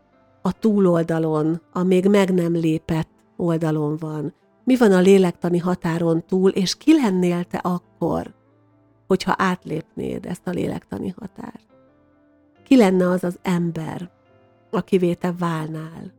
a 0.41 0.59
túloldalon, 0.59 1.61
a 1.71 1.83
még 1.83 2.07
meg 2.07 2.33
nem 2.33 2.53
lépett 2.53 3.09
oldalon 3.35 3.97
van. 3.97 4.33
Mi 4.63 4.77
van 4.77 4.91
a 4.91 4.99
lélektani 4.99 5.57
határon 5.57 6.25
túl, 6.25 6.49
és 6.49 6.77
ki 6.77 6.93
lennél 6.93 7.43
te 7.43 7.57
akkor, 7.57 8.33
hogyha 9.07 9.35
átlépnéd 9.37 10.25
ezt 10.25 10.47
a 10.47 10.51
lélektani 10.51 11.13
határt? 11.17 11.67
Ki 12.63 12.77
lenne 12.77 13.09
az 13.09 13.23
az 13.23 13.39
ember, 13.41 14.11
akivé 14.71 15.13
te 15.13 15.33
válnál 15.37 16.13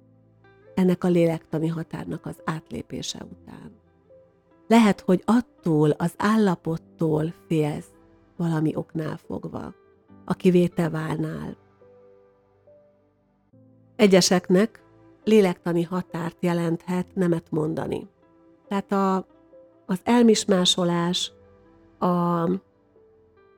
ennek 0.74 1.04
a 1.04 1.08
lélektani 1.08 1.68
határnak 1.68 2.26
az 2.26 2.36
átlépése 2.44 3.26
után. 3.30 3.81
Lehet, 4.66 5.00
hogy 5.00 5.22
attól 5.24 5.90
az 5.90 6.14
állapottól 6.16 7.34
félsz 7.46 7.90
valami 8.36 8.76
oknál 8.76 9.16
fogva, 9.26 9.74
akivé 10.24 10.66
te 10.66 10.88
válnál. 10.88 11.56
Egyeseknek 13.96 14.82
lélektani 15.24 15.82
határt 15.82 16.36
jelenthet 16.40 17.06
nemet 17.14 17.50
mondani. 17.50 18.08
Tehát 18.68 18.92
a, 18.92 19.26
az 19.86 20.00
elmismásolás, 20.04 21.32
a 21.98 22.48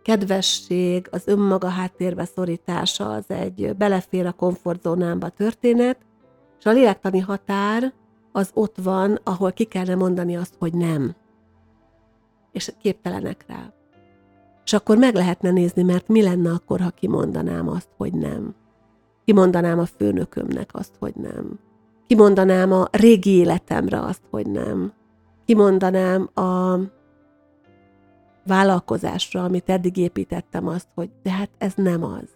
kedvesség, 0.03 1.09
az 1.11 1.27
önmaga 1.27 1.69
háttérbe 1.69 2.25
szorítása 2.25 3.13
az 3.13 3.25
egy 3.27 3.77
belefér 3.77 4.27
a 4.27 4.33
komfortzónámba 4.33 5.29
történet, 5.29 5.99
és 6.59 6.65
a 6.67 6.71
lélektani 6.71 7.19
határ 7.19 7.93
az 8.37 8.51
ott 8.55 8.77
van, 8.83 9.19
ahol 9.23 9.53
ki 9.53 9.65
kellene 9.65 9.95
mondani 9.95 10.37
azt, 10.37 10.55
hogy 10.59 10.73
nem. 10.75 11.15
És 12.53 12.73
képtelenek 12.81 13.45
rá. 13.49 13.73
És 14.65 14.73
akkor 14.73 14.97
meg 14.97 15.15
lehetne 15.15 15.51
nézni, 15.51 15.83
mert 15.83 16.09
mi 16.09 16.23
lenne 16.23 16.51
akkor, 16.51 16.81
ha 16.81 16.91
kimondanám 16.91 17.69
azt, 17.69 17.89
hogy 17.97 18.13
nem. 18.13 18.55
Kimondanám 19.25 19.79
a 19.79 19.87
főnökömnek 19.87 20.71
azt, 20.73 20.95
hogy 20.99 21.15
nem. 21.15 21.59
Kimondanám 22.07 22.73
a 22.73 22.89
régi 22.91 23.31
életemre 23.31 24.01
azt, 24.01 24.23
hogy 24.31 24.47
nem. 24.47 24.93
Kimondanám 25.45 26.31
a 26.35 26.79
vállalkozásra, 28.47 29.45
amit 29.45 29.69
eddig 29.71 29.97
építettem 29.97 30.69
azt, 30.69 30.89
hogy 30.95 31.11
de 31.23 31.31
hát 31.31 31.51
ez 31.59 31.73
nem 31.77 32.05
az. 32.05 32.29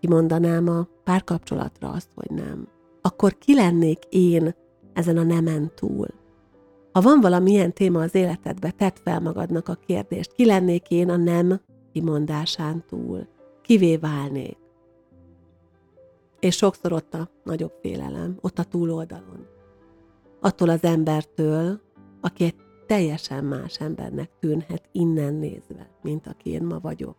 Kimondanám 0.00 0.68
a 0.68 0.88
párkapcsolatra 1.04 1.88
azt, 1.88 2.10
hogy 2.14 2.30
nem. 2.30 2.68
Akkor 3.02 3.38
ki 3.38 3.54
lennék 3.54 3.98
én 4.08 4.54
ezen 4.92 5.16
a 5.16 5.22
nemen 5.22 5.72
túl? 5.74 6.06
Ha 6.92 7.00
van 7.00 7.20
valamilyen 7.20 7.72
téma 7.72 8.00
az 8.00 8.14
életedbe, 8.14 8.70
tedd 8.70 8.94
fel 9.04 9.20
magadnak 9.20 9.68
a 9.68 9.74
kérdést, 9.74 10.32
ki 10.32 10.46
lennék 10.46 10.90
én 10.90 11.10
a 11.10 11.16
nem 11.16 11.60
kimondásán 11.92 12.84
túl? 12.88 13.26
Kivé 13.62 13.96
válnék? 13.96 14.56
És 16.40 16.56
sokszor 16.56 16.92
ott 16.92 17.14
a 17.14 17.30
nagyobb 17.44 17.72
félelem, 17.80 18.38
ott 18.40 18.58
a 18.58 18.64
túloldalon. 18.64 19.46
Attól 20.40 20.68
az 20.68 20.84
embertől, 20.84 21.80
aki 22.20 22.44
egy 22.44 22.54
teljesen 22.86 23.44
más 23.44 23.80
embernek 23.80 24.30
tűnhet 24.40 24.88
innen 24.92 25.34
nézve, 25.34 25.90
mint 26.02 26.26
aki 26.26 26.50
én 26.50 26.62
ma 26.62 26.78
vagyok. 26.78 27.16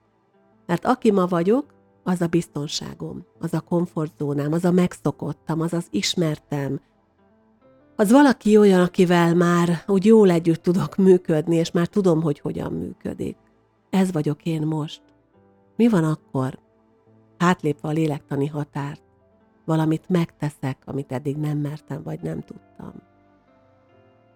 Mert 0.66 0.86
aki 0.86 1.12
ma 1.12 1.26
vagyok, 1.26 1.74
az 2.04 2.22
a 2.22 2.28
biztonságom, 2.28 3.26
az 3.40 3.54
a 3.54 3.60
komfortzónám, 3.60 4.52
az 4.52 4.66
a 4.66 4.72
megszokottam, 4.72 5.62
az 5.62 5.74
az 5.74 5.88
ismertem, 5.90 6.82
az 7.96 8.12
valaki 8.12 8.58
olyan, 8.58 8.82
akivel 8.82 9.36
már 9.36 9.84
úgy 9.88 10.06
jól 10.06 10.30
együtt 10.32 10.64
tudok 10.64 10.96
működni, 10.96 11.56
és 11.56 11.72
már 11.72 11.88
tudom, 11.88 12.22
hogy 12.22 12.40
hogyan 12.40 12.74
működik. 12.74 13.38
Ez 13.90 14.12
vagyok 14.12 14.46
én 14.46 14.62
most. 14.62 15.02
Mi 15.76 15.88
van 15.88 16.04
akkor? 16.04 16.60
Hátlépve 17.38 17.90
a 17.90 17.92
lélektani 17.92 18.48
határt, 18.48 19.02
valamit 19.66 20.10
megteszek, 20.10 20.78
amit 20.86 21.12
eddig 21.12 21.38
nem 21.38 21.58
mertem, 21.58 22.04
vagy 22.04 22.22
nem 22.22 22.42
tudtam. 22.42 22.94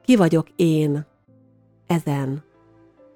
Ki 0.01 0.15
vagyok 0.15 0.47
én 0.55 1.05
ezen 1.87 2.43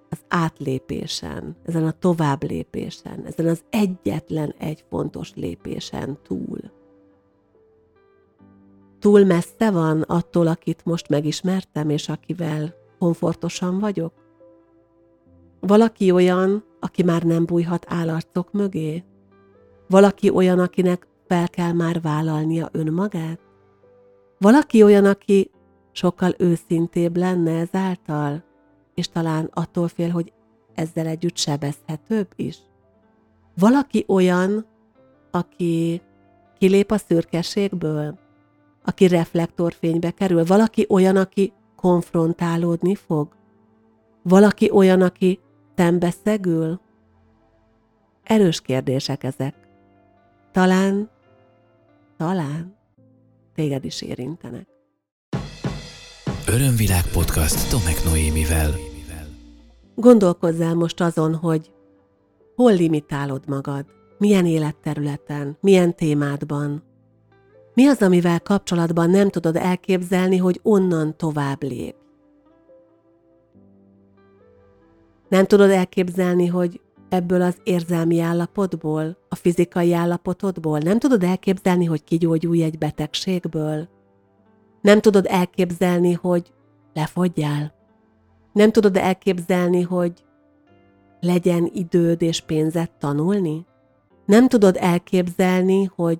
az 0.09 0.19
átlépésen, 0.27 1.55
ezen 1.65 1.85
a 1.85 1.91
továbblépésen, 1.91 3.25
ezen 3.25 3.47
az 3.47 3.63
egyetlen 3.69 4.53
egy 4.57 4.85
fontos 4.89 5.33
lépésen 5.35 6.17
túl. 6.23 6.59
Túl 9.01 9.25
messze 9.25 9.71
van 9.71 10.01
attól, 10.01 10.47
akit 10.47 10.85
most 10.85 11.09
megismertem, 11.09 11.89
és 11.89 12.09
akivel 12.09 12.73
komfortosan 12.99 13.79
vagyok? 13.79 14.13
Valaki 15.59 16.11
olyan, 16.11 16.63
aki 16.79 17.03
már 17.03 17.23
nem 17.23 17.45
bújhat 17.45 17.85
állarcok 17.89 18.51
mögé? 18.51 19.03
Valaki 19.87 20.29
olyan, 20.29 20.59
akinek 20.59 21.07
fel 21.27 21.49
kell 21.49 21.71
már 21.71 22.01
vállalnia 22.01 22.69
önmagát? 22.71 23.39
Valaki 24.37 24.83
olyan, 24.83 25.05
aki 25.05 25.51
sokkal 25.91 26.33
őszintébb 26.37 27.17
lenne 27.17 27.59
ezáltal, 27.59 28.43
és 28.95 29.07
talán 29.07 29.49
attól 29.53 29.87
fél, 29.87 30.09
hogy 30.09 30.33
ezzel 30.73 31.07
együtt 31.07 31.37
sebezhetőbb 31.37 32.27
is? 32.35 32.57
Valaki 33.57 34.05
olyan, 34.07 34.65
aki 35.31 36.01
kilép 36.57 36.91
a 36.91 36.97
szürkeségből, 36.97 38.19
aki 38.83 39.07
reflektorfénybe 39.07 40.11
kerül, 40.11 40.45
valaki 40.45 40.85
olyan, 40.89 41.15
aki 41.15 41.53
konfrontálódni 41.75 42.95
fog, 42.95 43.27
valaki 44.21 44.69
olyan, 44.71 45.01
aki 45.01 45.39
szembeszegül? 45.75 46.79
Erős 48.23 48.61
kérdések 48.61 49.23
ezek. 49.23 49.55
Talán, 50.51 51.09
talán 52.17 52.75
téged 53.55 53.85
is 53.85 54.01
érintenek. 54.01 54.67
Örömvilág 56.47 57.03
podcast 57.13 57.69
Tomek 57.69 58.03
Noémivel. 58.03 58.71
Gondolkozzál 59.95 60.75
most 60.75 61.01
azon, 61.01 61.35
hogy 61.35 61.71
hol 62.55 62.73
limitálod 62.73 63.43
magad, 63.47 63.85
milyen 64.17 64.45
életterületen, 64.45 65.57
milyen 65.61 65.95
témádban. 65.95 66.83
Mi 67.73 67.87
az, 67.87 68.01
amivel 68.01 68.41
kapcsolatban 68.41 69.09
nem 69.09 69.29
tudod 69.29 69.55
elképzelni, 69.55 70.37
hogy 70.37 70.59
onnan 70.63 71.17
tovább 71.17 71.63
lép? 71.63 71.95
Nem 75.29 75.45
tudod 75.45 75.69
elképzelni, 75.69 76.47
hogy 76.47 76.81
ebből 77.09 77.41
az 77.41 77.57
érzelmi 77.63 78.19
állapotból, 78.19 79.17
a 79.29 79.35
fizikai 79.35 79.93
állapotodból, 79.93 80.79
nem 80.79 80.99
tudod 80.99 81.23
elképzelni, 81.23 81.85
hogy 81.85 82.03
kigyógyulj 82.03 82.63
egy 82.63 82.77
betegségből, 82.77 83.87
nem 84.81 84.99
tudod 84.99 85.25
elképzelni, 85.29 86.13
hogy 86.13 86.53
lefogyjál. 86.93 87.73
Nem 88.53 88.71
tudod 88.71 88.97
elképzelni, 88.97 89.81
hogy 89.81 90.23
legyen 91.19 91.69
időd 91.73 92.21
és 92.21 92.41
pénzed 92.41 92.91
tanulni? 92.91 93.65
Nem 94.25 94.47
tudod 94.47 94.77
elképzelni, 94.79 95.83
hogy 95.95 96.19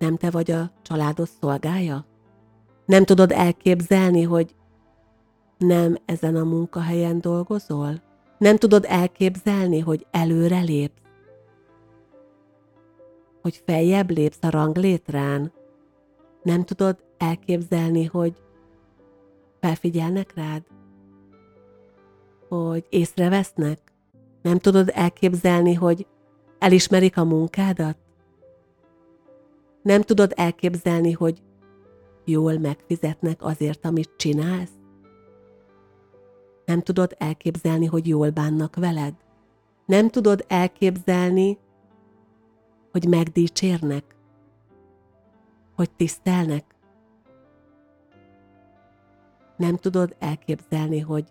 nem 0.00 0.16
te 0.16 0.30
vagy 0.30 0.50
a 0.50 0.70
családos 0.82 1.28
szolgája? 1.40 2.06
Nem 2.86 3.04
tudod 3.04 3.32
elképzelni, 3.32 4.22
hogy 4.22 4.54
nem 5.58 5.96
ezen 6.04 6.36
a 6.36 6.44
munkahelyen 6.44 7.20
dolgozol? 7.20 8.02
Nem 8.38 8.56
tudod 8.56 8.84
elképzelni, 8.88 9.78
hogy 9.78 10.06
előre 10.10 10.60
lépsz? 10.60 11.02
Hogy 13.42 13.62
feljebb 13.66 14.10
lépsz 14.10 14.38
a 14.40 14.50
ranglétrán? 14.50 15.52
Nem 16.42 16.64
tudod 16.64 16.98
elképzelni, 17.18 18.04
hogy 18.04 18.42
felfigyelnek 19.60 20.34
rád? 20.34 20.62
Hogy 22.48 22.86
észrevesznek? 22.88 23.78
Nem 24.42 24.58
tudod 24.58 24.90
elképzelni, 24.94 25.74
hogy 25.74 26.06
elismerik 26.58 27.16
a 27.16 27.24
munkádat? 27.24 27.96
Nem 29.82 30.02
tudod 30.02 30.32
elképzelni, 30.36 31.12
hogy 31.12 31.42
jól 32.24 32.58
megfizetnek 32.58 33.42
azért, 33.42 33.84
amit 33.84 34.10
csinálsz? 34.16 34.72
Nem 36.64 36.80
tudod 36.80 37.14
elképzelni, 37.18 37.86
hogy 37.86 38.08
jól 38.08 38.30
bánnak 38.30 38.76
veled? 38.76 39.14
Nem 39.86 40.08
tudod 40.08 40.44
elképzelni, 40.48 41.58
hogy 42.90 43.08
megdicsérnek? 43.08 44.16
Hogy 45.74 45.90
tisztelnek? 45.90 46.64
Nem 49.56 49.76
tudod 49.76 50.16
elképzelni, 50.18 50.98
hogy 50.98 51.24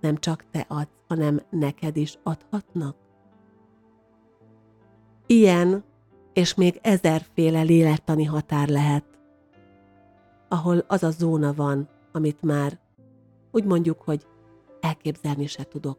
nem 0.00 0.16
csak 0.16 0.44
te 0.50 0.64
adsz, 0.68 0.88
hanem 1.08 1.42
neked 1.50 1.96
is 1.96 2.18
adhatnak? 2.22 2.96
Ilyen 5.26 5.84
és 6.32 6.54
még 6.54 6.78
ezerféle 6.82 7.62
lélektani 7.62 8.24
határ 8.24 8.68
lehet, 8.68 9.04
ahol 10.48 10.84
az 10.86 11.02
a 11.02 11.10
zóna 11.10 11.54
van, 11.54 11.88
amit 12.12 12.42
már 12.42 12.78
úgy 13.50 13.64
mondjuk, 13.64 14.02
hogy 14.02 14.26
elképzelni 14.80 15.46
se 15.46 15.64
tudok. 15.64 15.98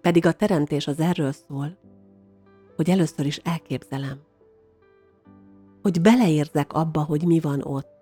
Pedig 0.00 0.26
a 0.26 0.32
teremtés 0.32 0.86
az 0.86 1.00
erről 1.00 1.32
szól, 1.32 1.76
hogy 2.76 2.90
először 2.90 3.26
is 3.26 3.36
elképzelem, 3.36 4.18
hogy 5.82 6.00
beleérzek 6.00 6.72
abba, 6.72 7.02
hogy 7.02 7.24
mi 7.24 7.40
van 7.40 7.62
ott, 7.62 7.98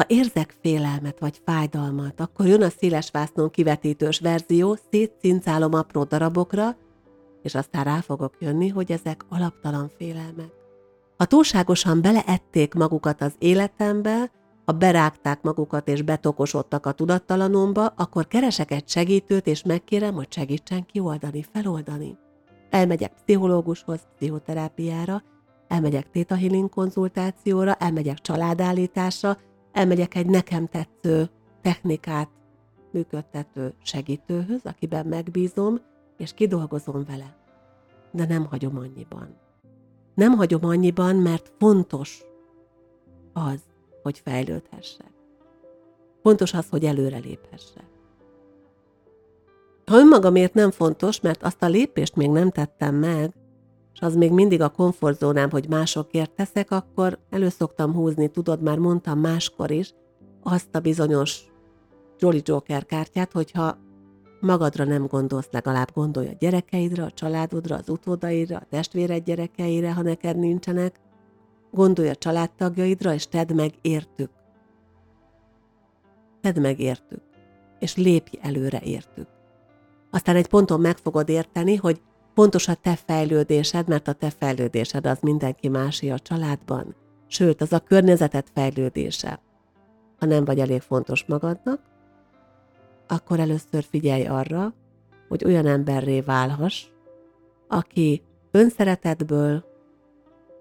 ha 0.00 0.06
érzek 0.08 0.56
félelmet 0.60 1.18
vagy 1.18 1.40
fájdalmat, 1.44 2.20
akkor 2.20 2.46
jön 2.46 2.62
a 2.62 2.68
széles 2.68 3.10
vásznon 3.10 3.50
kivetítős 3.50 4.20
verzió, 4.20 4.76
szétcincálom 4.90 5.74
apró 5.74 6.04
darabokra, 6.04 6.76
és 7.42 7.54
aztán 7.54 7.84
rá 7.84 8.00
fogok 8.00 8.34
jönni, 8.38 8.68
hogy 8.68 8.92
ezek 8.92 9.24
alaptalan 9.28 9.90
félelmek. 9.96 10.50
Ha 11.16 11.24
túlságosan 11.24 12.02
beleették 12.02 12.74
magukat 12.74 13.20
az 13.20 13.32
életembe, 13.38 14.30
ha 14.64 14.72
berágták 14.72 15.42
magukat 15.42 15.88
és 15.88 16.02
betokosodtak 16.02 16.86
a 16.86 16.92
tudattalanomba, 16.92 17.86
akkor 17.86 18.26
keresek 18.26 18.70
egy 18.70 18.88
segítőt, 18.88 19.46
és 19.46 19.62
megkérem, 19.62 20.14
hogy 20.14 20.32
segítsen 20.32 20.86
kioldani, 20.86 21.44
feloldani. 21.52 22.18
Elmegyek 22.70 23.12
pszichológushoz, 23.12 24.00
pszichoterápiára, 24.16 25.22
elmegyek 25.68 26.10
Theta 26.10 26.34
Healing 26.36 26.68
konzultációra, 26.68 27.74
elmegyek 27.74 28.18
családállításra, 28.18 29.38
elmegyek 29.72 30.14
egy 30.14 30.26
nekem 30.26 30.66
tetsző 30.66 31.30
technikát 31.62 32.28
működtető 32.92 33.74
segítőhöz, 33.82 34.60
akiben 34.62 35.06
megbízom, 35.06 35.80
és 36.20 36.34
kidolgozom 36.34 37.04
vele. 37.04 37.36
De 38.10 38.26
nem 38.26 38.44
hagyom 38.44 38.76
annyiban. 38.76 39.36
Nem 40.14 40.32
hagyom 40.32 40.64
annyiban, 40.64 41.16
mert 41.16 41.52
fontos 41.58 42.24
az, 43.32 43.60
hogy 44.02 44.18
fejlődhessek. 44.18 45.12
Fontos 46.22 46.54
az, 46.54 46.68
hogy 46.68 46.84
előreléphessek. 46.84 47.84
Ha 49.86 49.98
önmagamért 49.98 50.54
nem 50.54 50.70
fontos, 50.70 51.20
mert 51.20 51.42
azt 51.42 51.62
a 51.62 51.68
lépést 51.68 52.16
még 52.16 52.30
nem 52.30 52.50
tettem 52.50 52.94
meg, 52.94 53.34
és 53.94 54.00
az 54.00 54.16
még 54.16 54.32
mindig 54.32 54.60
a 54.60 54.68
komfortzónám, 54.68 55.50
hogy 55.50 55.68
másokért 55.68 56.30
teszek, 56.30 56.70
akkor 56.70 57.18
előszoktam 57.30 57.94
húzni, 57.94 58.28
tudod, 58.28 58.62
már 58.62 58.78
mondtam 58.78 59.18
máskor 59.18 59.70
is, 59.70 59.94
azt 60.42 60.74
a 60.74 60.80
bizonyos 60.80 61.40
Jolly 62.18 62.40
Joker 62.44 62.86
kártyát, 62.86 63.32
hogyha 63.32 63.78
magadra 64.40 64.84
nem 64.84 65.06
gondolsz, 65.06 65.48
legalább 65.50 65.88
gondolj 65.94 66.28
a 66.28 66.36
gyerekeidre, 66.38 67.02
a 67.02 67.10
családodra, 67.10 67.76
az 67.76 67.88
utódaidra, 67.88 68.56
a 68.56 68.66
testvéred 68.70 69.24
gyerekeire, 69.24 69.92
ha 69.92 70.02
neked 70.02 70.38
nincsenek. 70.38 71.00
Gondolj 71.70 72.08
a 72.08 72.14
családtagjaidra, 72.14 73.14
és 73.14 73.26
tedd 73.26 73.54
meg 73.54 73.74
értük. 73.80 74.30
Tedd 76.40 76.60
meg 76.60 76.80
értük, 76.80 77.22
és 77.78 77.96
lépj 77.96 78.38
előre 78.40 78.80
értük. 78.84 79.26
Aztán 80.10 80.36
egy 80.36 80.48
ponton 80.48 80.80
meg 80.80 80.96
fogod 80.96 81.28
érteni, 81.28 81.76
hogy 81.76 82.00
fontos 82.34 82.68
a 82.68 82.74
te 82.74 82.96
fejlődésed, 82.96 83.88
mert 83.88 84.08
a 84.08 84.12
te 84.12 84.30
fejlődésed 84.30 85.06
az 85.06 85.18
mindenki 85.20 85.68
másé 85.68 86.10
a 86.10 86.18
családban, 86.18 86.94
sőt, 87.26 87.60
az 87.60 87.72
a 87.72 87.78
környezetet 87.78 88.50
fejlődése. 88.54 89.40
ha 90.18 90.26
nem 90.26 90.44
vagy 90.44 90.58
elég 90.58 90.80
fontos 90.80 91.24
magadnak, 91.24 91.89
akkor 93.10 93.40
először 93.40 93.82
figyelj 93.82 94.26
arra, 94.26 94.74
hogy 95.28 95.44
olyan 95.44 95.66
emberré 95.66 96.20
válhass, 96.20 96.86
aki 97.68 98.22
önszeretetből, 98.50 99.64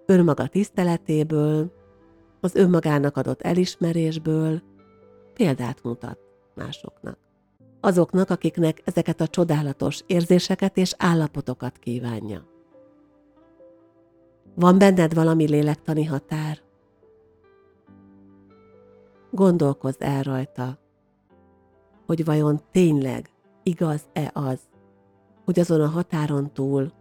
önmaga 0.06 0.48
tiszteletéből, 0.48 1.72
az 2.42 2.56
önmagának 2.56 3.18
adott 3.18 3.42
elismerésből 3.42 4.62
példát 5.34 5.84
mutat 5.84 6.20
másoknak. 6.56 7.18
Azoknak, 7.82 8.30
akiknek 8.30 8.82
ezeket 8.86 9.22
a 9.22 9.28
csodálatos 9.28 10.04
érzéseket 10.08 10.78
és 10.78 10.94
állapotokat 10.98 11.78
kívánja. 11.78 12.48
Van 14.56 14.78
benned 14.78 15.14
valami 15.14 15.48
lélektani 15.48 16.06
határ? 16.06 16.58
Gondolkozz 19.32 19.96
el 20.00 20.24
rajta, 20.24 20.80
hogy 22.10 22.26
vajon 22.26 22.62
tényleg 22.72 23.30
igaz-e 23.64 24.32
az, 24.34 24.60
hogy 25.46 25.60
azon 25.60 25.82
a 25.82 25.88
határon 25.88 26.54
túl, 26.54 26.92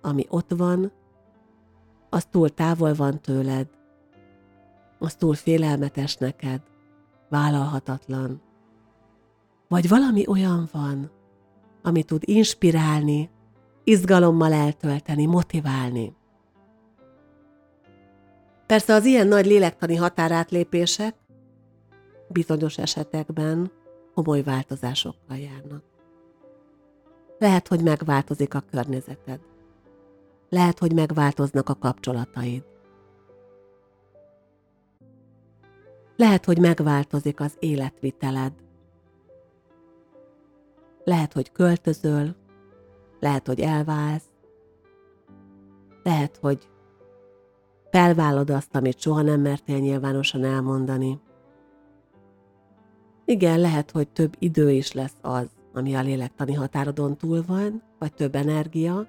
ami 0.00 0.26
ott 0.28 0.50
van, 0.56 0.92
az 2.10 2.24
túl 2.24 2.48
távol 2.48 2.94
van 2.94 3.20
tőled, 3.20 3.68
az 4.98 5.14
túl 5.14 5.34
félelmetes 5.34 6.16
neked, 6.16 6.60
vállalhatatlan. 7.28 8.40
Vagy 9.68 9.88
valami 9.88 10.26
olyan 10.28 10.68
van, 10.72 11.10
ami 11.82 12.02
tud 12.02 12.22
inspirálni, 12.24 13.30
izgalommal 13.84 14.52
eltölteni, 14.52 15.26
motiválni. 15.26 16.14
Persze 18.66 18.94
az 18.94 19.04
ilyen 19.04 19.26
nagy 19.26 19.46
lélektani 19.46 19.96
határátlépések 19.96 21.14
bizonyos 22.28 22.78
esetekben 22.78 23.82
komoly 24.14 24.42
változásokkal 24.42 25.36
járnak. 25.36 25.82
Lehet, 27.38 27.68
hogy 27.68 27.82
megváltozik 27.82 28.54
a 28.54 28.64
környezeted. 28.70 29.40
Lehet, 30.48 30.78
hogy 30.78 30.92
megváltoznak 30.94 31.68
a 31.68 31.74
kapcsolataid. 31.74 32.64
Lehet, 36.16 36.44
hogy 36.44 36.58
megváltozik 36.58 37.40
az 37.40 37.56
életviteled. 37.58 38.52
Lehet, 41.04 41.32
hogy 41.32 41.52
költözöl, 41.52 42.34
lehet, 43.20 43.46
hogy 43.46 43.60
elválsz, 43.60 44.28
lehet, 46.02 46.36
hogy 46.36 46.68
felvállod 47.90 48.50
azt, 48.50 48.74
amit 48.74 49.00
soha 49.00 49.22
nem 49.22 49.40
mertél 49.40 49.78
nyilvánosan 49.78 50.44
elmondani. 50.44 51.20
Igen, 53.24 53.60
lehet, 53.60 53.90
hogy 53.90 54.08
több 54.08 54.34
idő 54.38 54.70
is 54.70 54.92
lesz 54.92 55.16
az, 55.20 55.46
ami 55.72 55.94
a 55.94 56.00
lélektani 56.00 56.52
határodon 56.52 57.16
túl 57.16 57.42
van, 57.46 57.82
vagy 57.98 58.14
több 58.14 58.34
energia, 58.34 59.06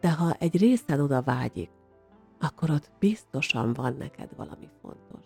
de 0.00 0.10
ha 0.10 0.32
egy 0.38 0.56
részed 0.56 1.00
oda 1.00 1.22
vágyik, 1.22 1.70
akkor 2.40 2.70
ott 2.70 2.90
biztosan 2.98 3.72
van 3.72 3.96
neked 3.98 4.28
valami 4.36 4.68
fontos. 4.82 5.24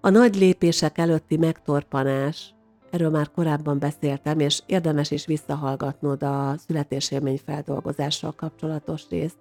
A 0.00 0.10
nagy 0.10 0.34
lépések 0.34 0.98
előtti 0.98 1.36
megtorpanás, 1.36 2.54
erről 2.90 3.10
már 3.10 3.30
korábban 3.30 3.78
beszéltem, 3.78 4.38
és 4.38 4.62
érdemes 4.66 5.10
is 5.10 5.26
visszahallgatnod 5.26 6.22
a 6.22 6.54
születésélmény 6.56 7.40
feldolgozással 7.44 8.32
kapcsolatos 8.32 9.08
részt. 9.08 9.38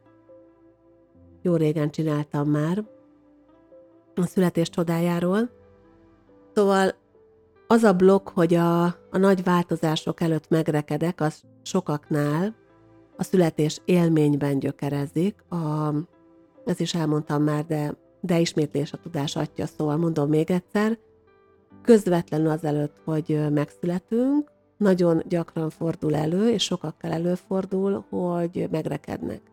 Jó 1.41 1.55
régen 1.55 1.91
csináltam 1.91 2.49
már 2.49 2.83
a 4.15 4.25
születés 4.25 4.69
csodájáról. 4.69 5.49
Szóval 6.53 6.93
az 7.67 7.83
a 7.83 7.93
blokk, 7.93 8.29
hogy 8.29 8.53
a, 8.53 8.83
a 8.85 9.17
nagy 9.17 9.43
változások 9.43 10.21
előtt 10.21 10.49
megrekedek, 10.49 11.21
az 11.21 11.41
sokaknál 11.63 12.55
a 13.17 13.23
születés 13.23 13.81
élményben 13.85 14.59
gyökerezik. 14.59 15.43
A, 15.49 15.93
ezt 16.65 16.79
is 16.79 16.93
elmondtam 16.93 17.43
már, 17.43 17.65
de, 17.65 17.93
de 18.21 18.39
ismétlés 18.39 18.93
a 18.93 18.97
tudás 18.97 19.35
atya, 19.35 19.65
szóval 19.65 19.97
mondom 19.97 20.29
még 20.29 20.51
egyszer. 20.51 20.97
Közvetlenül 21.81 22.49
azelőtt, 22.49 22.95
hogy 23.05 23.51
megszületünk, 23.51 24.51
nagyon 24.77 25.21
gyakran 25.27 25.69
fordul 25.69 26.15
elő, 26.15 26.49
és 26.49 26.63
sokakkal 26.63 27.11
előfordul, 27.11 28.05
hogy 28.09 28.67
megrekednek. 28.71 29.50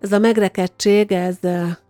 Ez 0.00 0.12
a 0.12 0.18
megrekedtség, 0.18 1.12
ez 1.12 1.38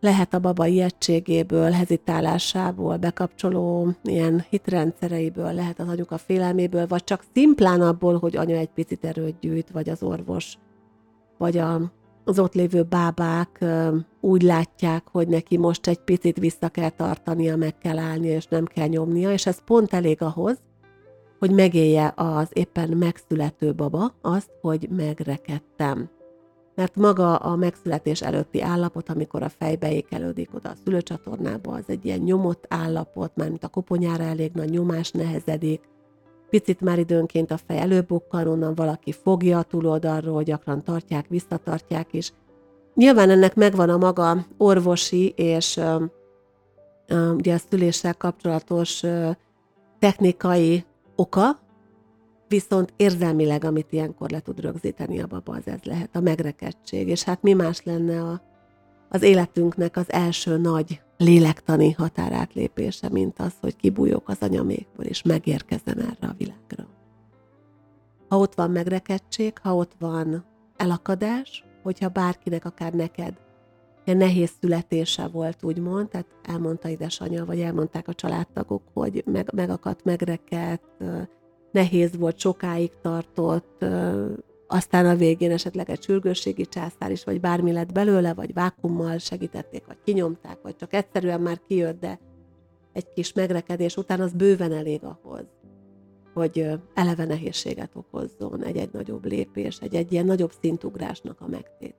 lehet 0.00 0.34
a 0.34 0.38
baba 0.38 0.66
ijegységéből, 0.66 1.70
hezitálásából, 1.70 2.96
bekapcsoló 2.96 3.88
ilyen 4.02 4.44
hitrendszereiből, 4.48 5.52
lehet 5.52 5.80
az 5.80 5.88
anyuka 5.88 6.18
félelméből, 6.18 6.86
vagy 6.86 7.04
csak 7.04 7.24
szimplán 7.34 7.80
abból, 7.80 8.18
hogy 8.18 8.36
anya 8.36 8.56
egy 8.56 8.70
picit 8.74 9.04
erőt 9.04 9.38
gyűjt, 9.40 9.70
vagy 9.70 9.88
az 9.88 10.02
orvos, 10.02 10.58
vagy 11.38 11.58
a, 11.58 11.80
az 12.24 12.38
ott 12.38 12.54
lévő 12.54 12.82
bábák 12.82 13.64
úgy 14.20 14.42
látják, 14.42 15.02
hogy 15.10 15.28
neki 15.28 15.58
most 15.58 15.86
egy 15.86 16.00
picit 16.00 16.38
vissza 16.38 16.68
kell 16.68 16.90
tartania, 16.90 17.56
meg 17.56 17.78
kell 17.78 17.98
állnia, 17.98 18.34
és 18.34 18.46
nem 18.46 18.64
kell 18.64 18.86
nyomnia, 18.86 19.32
és 19.32 19.46
ez 19.46 19.64
pont 19.64 19.92
elég 19.92 20.22
ahhoz, 20.22 20.58
hogy 21.38 21.50
megélje 21.50 22.12
az 22.16 22.48
éppen 22.52 22.88
megszülető 22.88 23.74
baba 23.74 24.14
azt, 24.20 24.50
hogy 24.60 24.88
megrekedtem 24.90 26.10
mert 26.74 26.96
maga 26.96 27.36
a 27.36 27.56
megszületés 27.56 28.22
előtti 28.22 28.62
állapot, 28.62 29.08
amikor 29.08 29.42
a 29.42 29.48
fej 29.48 29.76
beékelődik 29.76 30.54
oda 30.54 30.68
a 30.68 30.76
szülőcsatornába, 30.84 31.72
az 31.72 31.84
egy 31.86 32.04
ilyen 32.04 32.18
nyomott 32.18 32.64
állapot, 32.68 33.36
mármint 33.36 33.64
a 33.64 33.68
koponyára 33.68 34.24
elég 34.24 34.52
nagy 34.52 34.70
nyomás 34.70 35.10
nehezedik, 35.10 35.80
picit 36.50 36.80
már 36.80 36.98
időnként 36.98 37.50
a 37.50 37.56
fej 37.56 37.78
előbukkan, 37.78 38.46
onnan 38.46 38.74
valaki 38.74 39.12
fogja 39.12 39.58
a 39.58 39.62
túloldalról, 39.62 40.42
gyakran 40.42 40.82
tartják, 40.82 41.28
visszatartják 41.28 42.12
is. 42.12 42.32
Nyilván 42.94 43.30
ennek 43.30 43.54
megvan 43.54 43.88
a 43.88 43.96
maga 43.96 44.46
orvosi 44.56 45.28
és 45.36 45.76
uh, 45.76 46.02
uh, 47.08 47.34
ugye 47.34 47.54
a 47.54 47.58
szüléssel 47.58 48.14
kapcsolatos 48.14 49.02
uh, 49.02 49.30
technikai 49.98 50.84
oka, 51.16 51.58
viszont 52.48 52.92
érzelmileg, 52.96 53.64
amit 53.64 53.92
ilyenkor 53.92 54.30
le 54.30 54.40
tud 54.40 54.60
rögzíteni 54.60 55.20
a 55.20 55.26
baba, 55.26 55.54
az 55.54 55.66
ez 55.66 55.82
lehet, 55.82 56.16
a 56.16 56.20
megrekedtség. 56.20 57.08
És 57.08 57.22
hát 57.22 57.42
mi 57.42 57.52
más 57.52 57.82
lenne 57.82 58.22
a, 58.22 58.42
az 59.08 59.22
életünknek 59.22 59.96
az 59.96 60.12
első 60.12 60.56
nagy 60.56 61.00
lélektani 61.16 61.92
határátlépése, 61.92 63.08
mint 63.08 63.38
az, 63.38 63.52
hogy 63.60 63.76
kibújok 63.76 64.28
az 64.28 64.36
anyamékból, 64.40 65.04
és 65.04 65.22
megérkezem 65.22 65.98
erre 65.98 66.28
a 66.28 66.34
világra. 66.38 66.86
Ha 68.28 68.38
ott 68.38 68.54
van 68.54 68.70
megrekedtség, 68.70 69.58
ha 69.58 69.74
ott 69.74 69.92
van 69.98 70.44
elakadás, 70.76 71.64
hogyha 71.82 72.08
bárkinek, 72.08 72.64
akár 72.64 72.92
neked, 72.92 73.34
ilyen 74.04 74.18
nehéz 74.18 74.50
születése 74.60 75.26
volt, 75.26 75.62
úgymond, 75.62 76.08
tehát 76.08 76.26
elmondta 76.42 76.88
édesanyja, 76.88 77.44
vagy 77.44 77.60
elmondták 77.60 78.08
a 78.08 78.14
családtagok, 78.14 78.82
hogy 78.92 79.22
meg, 79.26 79.50
megakadt, 79.54 80.04
megrekedt, 80.04 81.02
nehéz 81.74 82.16
volt, 82.16 82.38
sokáig 82.38 82.90
tartott, 83.02 83.84
aztán 84.66 85.06
a 85.06 85.16
végén 85.16 85.50
esetleg 85.50 85.90
egy 85.90 86.02
sürgősségi 86.02 86.66
császár 86.66 87.10
is, 87.10 87.24
vagy 87.24 87.40
bármi 87.40 87.72
lett 87.72 87.92
belőle, 87.92 88.34
vagy 88.34 88.52
vákummal 88.52 89.18
segítették, 89.18 89.86
vagy 89.86 89.96
kinyomták, 90.04 90.58
vagy 90.62 90.76
csak 90.76 90.92
egyszerűen 90.92 91.40
már 91.40 91.60
kijött, 91.66 92.00
de 92.00 92.18
egy 92.92 93.12
kis 93.12 93.32
megrekedés 93.32 93.96
után 93.96 94.20
az 94.20 94.32
bőven 94.32 94.72
elég 94.72 95.00
ahhoz, 95.04 95.44
hogy 96.34 96.68
eleve 96.94 97.24
nehézséget 97.24 97.90
okozzon 97.94 98.64
egy-egy 98.64 98.92
nagyobb 98.92 99.24
lépés, 99.24 99.78
egy-egy 99.80 100.12
ilyen 100.12 100.26
nagyobb 100.26 100.52
szintugrásnak 100.60 101.40
a 101.40 101.48
megtét. 101.48 101.94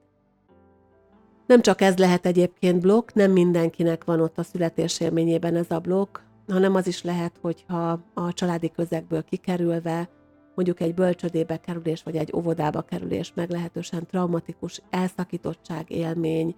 Nem 1.47 1.61
csak 1.61 1.81
ez 1.81 1.97
lehet 1.97 2.25
egyébként 2.25 2.81
blokk, 2.81 3.13
nem 3.13 3.31
mindenkinek 3.31 4.03
van 4.03 4.21
ott 4.21 4.37
a 4.37 4.43
születésélményében 4.43 5.55
ez 5.55 5.71
a 5.71 5.79
blokk, 5.79 6.17
hanem 6.47 6.75
az 6.75 6.87
is 6.87 7.03
lehet, 7.03 7.37
hogyha 7.41 7.99
a 8.13 8.33
családi 8.33 8.71
közegből 8.71 9.23
kikerülve, 9.23 10.09
mondjuk 10.55 10.79
egy 10.79 10.93
bölcsödébe 10.93 11.57
kerülés, 11.57 12.03
vagy 12.03 12.15
egy 12.15 12.31
óvodába 12.35 12.81
kerülés 12.81 13.31
meglehetősen 13.35 14.05
traumatikus 14.05 14.81
elszakítottság 14.89 15.91
élmény, 15.91 16.55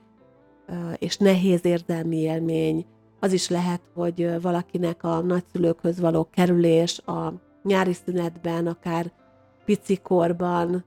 és 0.95 1.17
nehéz 1.17 1.65
érzelmi 1.65 2.17
élmény, 2.17 2.85
az 3.19 3.33
is 3.33 3.49
lehet, 3.49 3.81
hogy 3.93 4.41
valakinek 4.41 5.03
a 5.03 5.21
nagyszülőkhöz 5.21 5.99
való 5.99 6.27
kerülés 6.31 6.99
a 6.99 7.33
nyári 7.63 7.93
szünetben, 7.93 8.67
akár 8.67 9.11
picikorban, 9.65 10.85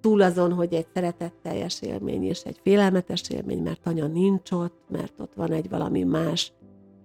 túl 0.00 0.22
azon, 0.22 0.52
hogy 0.52 0.74
egy 0.74 0.86
szeretetteljes 0.94 1.82
élmény 1.82 2.24
és 2.24 2.42
egy 2.42 2.60
félelmetes 2.62 3.22
élmény, 3.30 3.62
mert 3.62 3.86
anya 3.86 4.06
nincs 4.06 4.50
ott, 4.50 4.82
mert 4.88 5.20
ott 5.20 5.32
van 5.34 5.52
egy 5.52 5.68
valami 5.68 6.02
más 6.02 6.52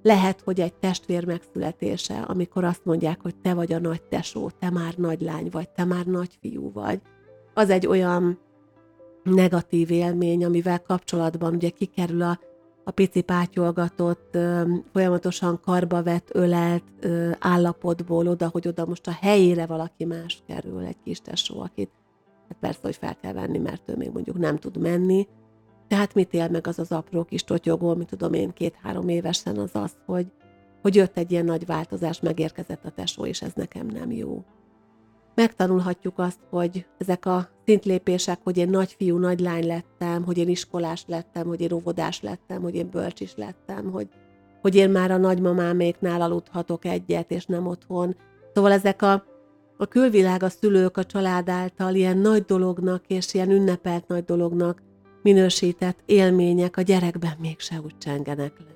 lehet, 0.04 0.42
hogy 0.42 0.60
egy 0.60 0.74
testvér 0.74 1.26
megszületése, 1.26 2.20
amikor 2.20 2.64
azt 2.64 2.86
mondják, 2.86 3.22
hogy 3.22 3.36
te 3.36 3.54
vagy 3.54 3.74
a 3.74 3.80
nagy 3.80 4.04
tesó, 4.04 4.50
te 4.60 4.70
már 4.70 4.94
nagy 4.98 5.22
lány 5.22 5.48
vagy, 5.52 5.70
te 5.70 5.84
már 5.86 6.06
nagy 6.06 6.38
fiú 6.42 6.72
vagy, 6.72 7.02
az 7.54 7.70
egy 7.70 7.88
olyan 7.88 8.40
negatív 9.24 9.92
élmény, 9.92 10.46
amivel 10.46 10.82
kapcsolatban 10.82 11.54
ugye 11.54 11.70
kikerül 11.70 12.22
a 12.22 12.40
a 12.84 12.92
pici 12.92 13.22
pátyolgatott, 13.22 14.38
folyamatosan 14.92 15.60
karba 15.60 16.04
vett, 16.04 16.30
ölelt 16.32 16.84
állapotból 17.40 18.28
oda, 18.28 18.50
hogy 18.52 18.68
oda 18.68 18.86
most 18.86 19.08
a 19.08 19.18
helyére 19.22 19.66
valaki 19.66 20.06
más 20.06 20.44
kerül, 20.48 20.86
egy 20.86 20.98
kis 21.04 21.20
tesó, 21.20 21.62
akit 21.62 21.92
hát 22.48 22.58
persze, 22.60 22.80
hogy 22.82 22.96
fel 22.96 23.16
kell 23.22 23.34
venni, 23.34 23.58
mert 23.58 23.90
ő 23.90 23.96
még 23.96 24.12
mondjuk 24.12 24.38
nem 24.38 24.58
tud 24.58 24.78
menni. 24.78 25.28
Tehát 25.88 26.14
mit 26.14 26.34
él 26.34 26.50
meg 26.50 26.68
az 26.68 26.80
az 26.80 26.92
apró 26.92 27.24
kis 27.24 27.44
totyogó, 27.44 27.96
mit 27.96 28.08
tudom 28.08 28.34
én, 28.34 28.54
két-három 28.54 29.08
évesen 29.08 29.58
az 29.58 29.70
az, 29.74 29.92
hogy, 30.06 30.32
hogy 30.82 30.96
jött 30.96 31.18
egy 31.18 31.32
ilyen 31.32 31.46
nagy 31.46 31.66
változás, 31.66 32.20
megérkezett 32.20 32.86
a 32.86 32.90
tesó, 32.90 33.26
és 33.26 33.42
ez 33.42 33.52
nekem 33.56 33.88
nem 33.88 34.12
jó 34.12 34.44
megtanulhatjuk 35.36 36.20
azt, 36.20 36.40
hogy 36.50 36.86
ezek 36.98 37.26
a 37.26 37.50
szintlépések, 37.66 38.40
hogy 38.44 38.58
én 38.58 38.70
nagyfiú, 38.70 39.18
nagy 39.18 39.40
lány 39.40 39.66
lettem, 39.66 40.24
hogy 40.24 40.38
én 40.38 40.50
iskolás 40.50 41.04
lettem, 41.08 41.48
hogy 41.48 41.62
én 41.62 41.72
óvodás 41.72 42.22
lettem, 42.22 42.62
hogy 42.62 42.76
én 42.76 42.90
bölcs 42.90 43.20
is 43.20 43.34
lettem, 43.36 43.92
hogy, 43.92 44.08
hogy 44.62 44.76
én 44.76 44.90
már 44.90 45.12
a 45.12 45.18
nagymamáméknál 45.18 46.22
aludhatok 46.22 46.86
egyet, 46.86 47.32
és 47.32 47.46
nem 47.46 47.68
otthon. 47.68 48.16
Szóval 48.54 48.72
ezek 48.72 49.02
a, 49.02 49.24
a 49.78 49.86
külvilág, 49.86 50.44
a 50.44 50.50
szülők, 50.50 50.98
a 50.98 51.04
család 51.04 51.50
által 51.50 51.96
ilyen 51.96 52.18
nagy 52.18 52.44
dolognak 52.44 53.04
és 53.08 53.34
ilyen 53.34 53.52
ünnepelt 53.52 54.08
nagy 54.08 54.24
dolognak 54.24 54.82
minősített 55.24 56.00
élmények 56.06 56.78
a 56.78 56.82
gyerekben 56.82 57.36
mégse 57.40 57.82
úgy 57.84 57.98
csengenek 57.98 58.54
le. 58.60 58.76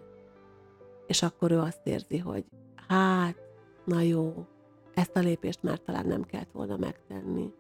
És 1.08 1.22
akkor 1.24 1.52
ő 1.52 1.60
azt 1.60 1.82
érzi, 1.84 2.18
hogy 2.18 2.46
hát, 2.88 3.36
na 3.86 4.02
jó, 4.02 4.46
ezt 4.94 5.16
a 5.16 5.20
lépést 5.20 5.64
már 5.64 5.80
talán 5.80 6.06
nem 6.08 6.24
kellett 6.24 6.52
volna 6.52 6.78
megtenni. 6.78 7.54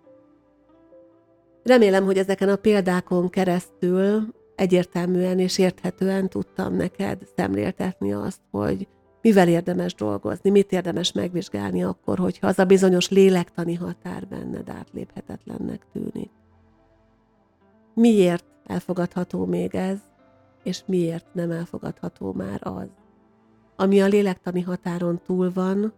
Remélem, 1.63 2.05
hogy 2.05 2.17
ezeken 2.17 2.49
a 2.49 2.55
példákon 2.55 3.29
keresztül 3.29 4.35
egyértelműen 4.55 5.39
és 5.39 5.57
érthetően 5.57 6.29
tudtam 6.29 6.75
neked 6.75 7.27
szemléltetni 7.35 8.13
azt, 8.13 8.41
hogy 8.51 8.87
mivel 9.21 9.47
érdemes 9.47 9.93
dolgozni, 9.93 10.49
mit 10.49 10.71
érdemes 10.71 11.11
megvizsgálni 11.11 11.83
akkor, 11.83 12.17
hogyha 12.17 12.47
az 12.47 12.59
a 12.59 12.65
bizonyos 12.65 13.09
lélektani 13.09 13.73
határ 13.73 14.27
benned 14.27 14.69
átléphetetlennek 14.69 15.85
tűnik. 15.93 16.29
Miért 17.99 18.45
elfogadható 18.65 19.45
még 19.45 19.75
ez, 19.75 19.99
és 20.63 20.83
miért 20.85 21.33
nem 21.33 21.51
elfogadható 21.51 22.33
már 22.33 22.59
az? 22.63 22.87
Ami 23.75 24.01
a 24.01 24.07
lélektani 24.07 24.61
határon 24.61 25.21
túl 25.25 25.51
van, 25.53 25.93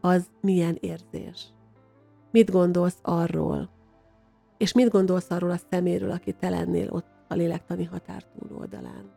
az 0.00 0.30
milyen 0.40 0.76
érzés. 0.80 1.52
Mit 2.30 2.50
gondolsz 2.50 2.98
arról? 3.02 3.70
És 4.58 4.72
mit 4.72 4.90
gondolsz 4.90 5.30
arról 5.30 5.50
a 5.50 5.60
szeméről, 5.70 6.10
aki 6.10 6.32
te 6.32 6.48
lennél 6.48 6.90
ott 6.90 7.08
a 7.28 7.34
lélektani 7.34 7.84
határ 7.84 8.24
túloldalán? 8.24 9.10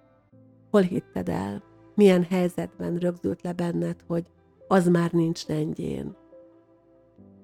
Hol 0.72 0.82
hitted 0.82 1.30
el? 1.30 1.64
Milyen 1.96 2.24
helyzetben 2.24 2.98
rögzült 2.98 3.42
le 3.42 3.54
benned, 3.54 4.04
hogy 4.08 4.26
az 4.68 4.88
már 4.88 5.12
nincs 5.12 5.46
rendjén? 5.46 6.16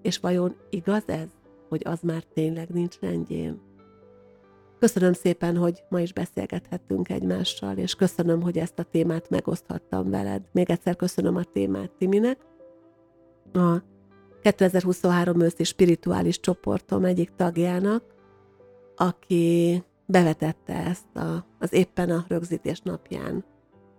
És 0.01 0.17
vajon 0.17 0.55
igaz 0.69 1.03
ez, 1.05 1.29
hogy 1.69 1.81
az 1.85 2.01
már 2.01 2.23
tényleg 2.23 2.69
nincs 2.69 2.99
rendjén? 2.99 3.67
Köszönöm 4.79 5.13
szépen, 5.13 5.57
hogy 5.57 5.83
ma 5.89 5.99
is 5.99 6.13
beszélgethettünk 6.13 7.09
egymással, 7.09 7.77
és 7.77 7.95
köszönöm, 7.95 8.41
hogy 8.41 8.57
ezt 8.57 8.79
a 8.79 8.83
témát 8.83 9.29
megoszthattam 9.29 10.09
veled. 10.09 10.41
Még 10.51 10.69
egyszer 10.69 10.95
köszönöm 10.95 11.35
a 11.35 11.43
témát 11.43 11.91
Timinek, 11.91 12.37
a 13.53 13.77
2023 14.41 15.41
őszi 15.41 15.63
spirituális 15.63 16.39
csoportom 16.39 17.05
egyik 17.05 17.31
tagjának, 17.35 18.03
aki 18.95 19.83
bevetette 20.05 20.73
ezt 20.73 21.15
a, 21.15 21.45
az 21.59 21.73
éppen 21.73 22.09
a 22.09 22.25
rögzítés 22.27 22.81
napján, 22.81 23.45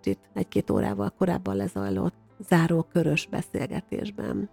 itt 0.02 0.30
egy-két 0.34 0.70
órával 0.70 1.10
korábban 1.18 1.56
lezajlott 1.56 2.14
záró 2.48 2.86
körös 2.92 3.26
beszélgetésben. 3.26 4.50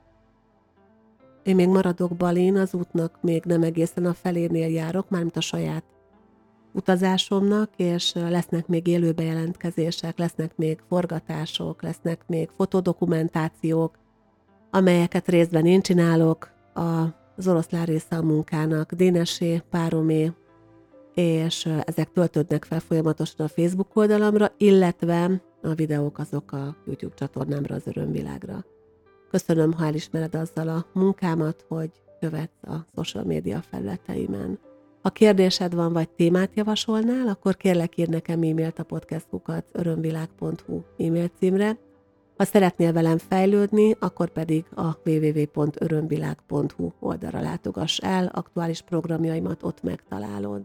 Én 1.43 1.55
még 1.55 1.67
maradok 1.67 2.15
Balin, 2.15 2.57
az 2.57 2.73
útnak 2.73 3.21
még 3.21 3.43
nem 3.43 3.63
egészen 3.63 4.05
a 4.05 4.13
felénél 4.13 4.67
járok, 4.67 5.09
mármint 5.09 5.37
a 5.37 5.41
saját 5.41 5.83
utazásomnak, 6.73 7.69
és 7.75 8.13
lesznek 8.13 8.67
még 8.67 8.87
élő 8.87 9.11
bejelentkezések, 9.11 10.17
lesznek 10.17 10.55
még 10.55 10.79
forgatások, 10.87 11.81
lesznek 11.81 12.23
még 12.27 12.49
fotodokumentációk, 12.55 13.97
amelyeket 14.71 15.27
részben 15.27 15.65
én 15.65 15.81
csinálok, 15.81 16.49
az 17.35 17.47
oroszlán 17.47 17.85
része 17.85 18.15
a 18.15 18.21
munkának, 18.21 18.93
Dénesé, 18.93 19.61
Páromé, 19.69 20.31
és 21.13 21.65
ezek 21.85 22.11
töltődnek 22.11 22.65
fel 22.65 22.79
folyamatosan 22.79 23.45
a 23.45 23.49
Facebook 23.49 23.95
oldalamra, 23.95 24.51
illetve 24.57 25.41
a 25.61 25.73
videók 25.73 26.19
azok 26.19 26.51
a 26.51 26.75
YouTube 26.85 27.15
csatornámra, 27.15 27.75
az 27.75 27.87
örömvilágra. 27.87 28.65
Köszönöm, 29.29 29.73
ha 29.73 29.85
elismered 29.85 30.35
azzal 30.35 30.67
a 30.67 30.85
munkámat, 30.93 31.65
hogy 31.67 31.91
követsz 32.19 32.63
a 32.63 32.85
social 32.95 33.23
média 33.23 33.61
felületeimen. 33.61 34.59
Ha 35.07 35.13
kérdésed 35.13 35.73
van, 35.73 35.93
vagy 35.93 36.09
témát 36.09 36.49
javasolnál, 36.53 37.27
akkor 37.27 37.55
kérlek 37.55 37.97
ír 37.97 38.07
nekem 38.07 38.41
e-mailt 38.41 38.79
a 38.79 38.83
podcastkukat 38.83 39.65
örömvilág.hu 39.71 40.81
e-mail 40.97 41.29
címre, 41.39 41.77
ha 42.37 42.43
szeretnél 42.43 42.93
velem 42.93 43.17
fejlődni, 43.17 43.95
akkor 43.99 44.29
pedig 44.29 44.65
a 44.75 44.97
www.örömvilág.hu 45.05 46.91
oldalra 46.99 47.41
látogass 47.41 47.97
el, 47.97 48.31
aktuális 48.33 48.81
programjaimat 48.81 49.63
ott 49.63 49.83
megtalálod. 49.83 50.61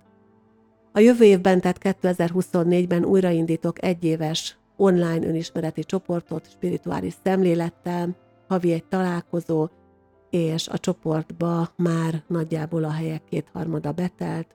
A 0.92 1.00
jövő 1.00 1.24
évben, 1.24 1.60
tehát 1.60 1.78
2024-ben 2.02 3.04
újraindítok 3.04 3.84
egyéves 3.84 4.58
online 4.76 5.26
önismereti 5.26 5.84
csoportot, 5.84 6.50
spirituális 6.50 7.14
szemlélettel, 7.24 8.16
havi 8.48 8.72
egy 8.72 8.84
találkozó, 8.84 9.68
és 10.32 10.68
a 10.68 10.78
csoportba 10.78 11.68
már 11.76 12.22
nagyjából 12.26 12.84
a 12.84 12.90
helyek 12.90 13.24
kétharmada 13.24 13.92
betelt, 13.92 14.46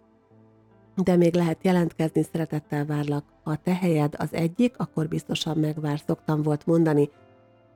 de 0.95 1.15
még 1.15 1.33
lehet 1.33 1.63
jelentkezni, 1.63 2.23
szeretettel 2.23 2.85
várlak. 2.85 3.23
Ha 3.43 3.55
te 3.55 3.75
helyed 3.75 4.15
az 4.17 4.33
egyik, 4.33 4.73
akkor 4.77 5.07
biztosan 5.07 5.57
megvár, 5.57 6.01
szoktam 6.07 6.41
volt 6.41 6.65
mondani, 6.65 7.09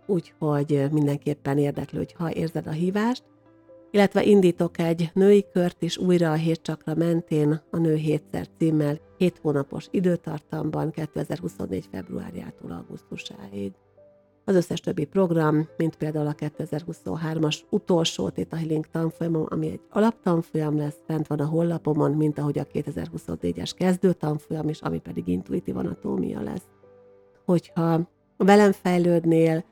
úgyhogy 0.06 0.88
mindenképpen 0.92 1.58
érdeklődj, 1.58 2.14
ha 2.18 2.34
érzed 2.34 2.68
a 2.68 2.72
hívást. 2.72 3.24
Illetve 3.92 4.24
indítok 4.24 4.80
egy 4.80 5.12
női 5.14 5.46
kört 5.54 5.82
is 5.82 5.98
újra 5.98 6.32
a 6.32 6.36
hét 6.36 6.62
csakra 6.62 6.96
mentén 6.96 7.62
a 7.72 7.78
Nő 7.78 7.96
hétszer 7.96 8.48
címmel 8.58 9.00
7 9.18 9.40
hónapos 9.42 9.88
időtartamban 9.92 10.92
2024. 10.92 11.88
februárjától 11.92 12.72
augusztusáig. 12.72 13.72
Az 14.52 14.58
összes 14.58 14.80
többi 14.80 15.06
program, 15.06 15.68
mint 15.78 15.96
például 15.96 16.28
a 16.28 16.34
2023-as 16.34 17.60
utolsó 17.70 18.30
Theta 18.30 18.56
Healing 18.56 18.86
tanfolyamom, 18.86 19.46
ami 19.50 19.68
egy 19.68 19.82
alaptanfolyam 19.90 20.78
lesz, 20.78 20.98
fent 21.06 21.28
van 21.28 21.40
a 21.40 21.46
hollapomon, 21.46 22.12
mint 22.12 22.40
ahogy 22.40 22.60
a 22.60 22.66
2024-es 22.66 23.72
kezdő 23.76 24.14
tanfolyam 24.14 24.70
is, 24.70 24.82
ami 24.82 25.00
pedig 25.00 25.28
intuitív 25.28 25.78
anatómia 25.78 26.42
lesz. 26.42 26.68
Hogyha 27.46 28.10
velem 28.38 28.72
fejlődnél, 28.72 29.64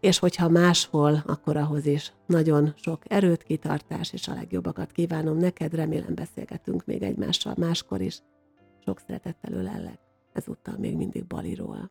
és 0.00 0.18
hogyha 0.18 0.48
máshol, 0.48 1.22
akkor 1.26 1.56
ahhoz 1.56 1.86
is 1.86 2.12
nagyon 2.26 2.72
sok 2.76 3.02
erőt, 3.08 3.42
kitartás, 3.42 4.12
és 4.12 4.28
a 4.28 4.34
legjobbakat 4.34 4.92
kívánom 4.92 5.36
neked, 5.36 5.74
remélem 5.74 6.14
beszélgetünk 6.14 6.84
még 6.84 7.02
egymással 7.02 7.54
máskor 7.56 8.00
is. 8.00 8.22
Sok 8.84 8.98
szeretettel 8.98 9.52
ölellek, 9.52 9.98
ezúttal 10.32 10.74
még 10.78 10.96
mindig 10.96 11.26
Baliról. 11.26 11.90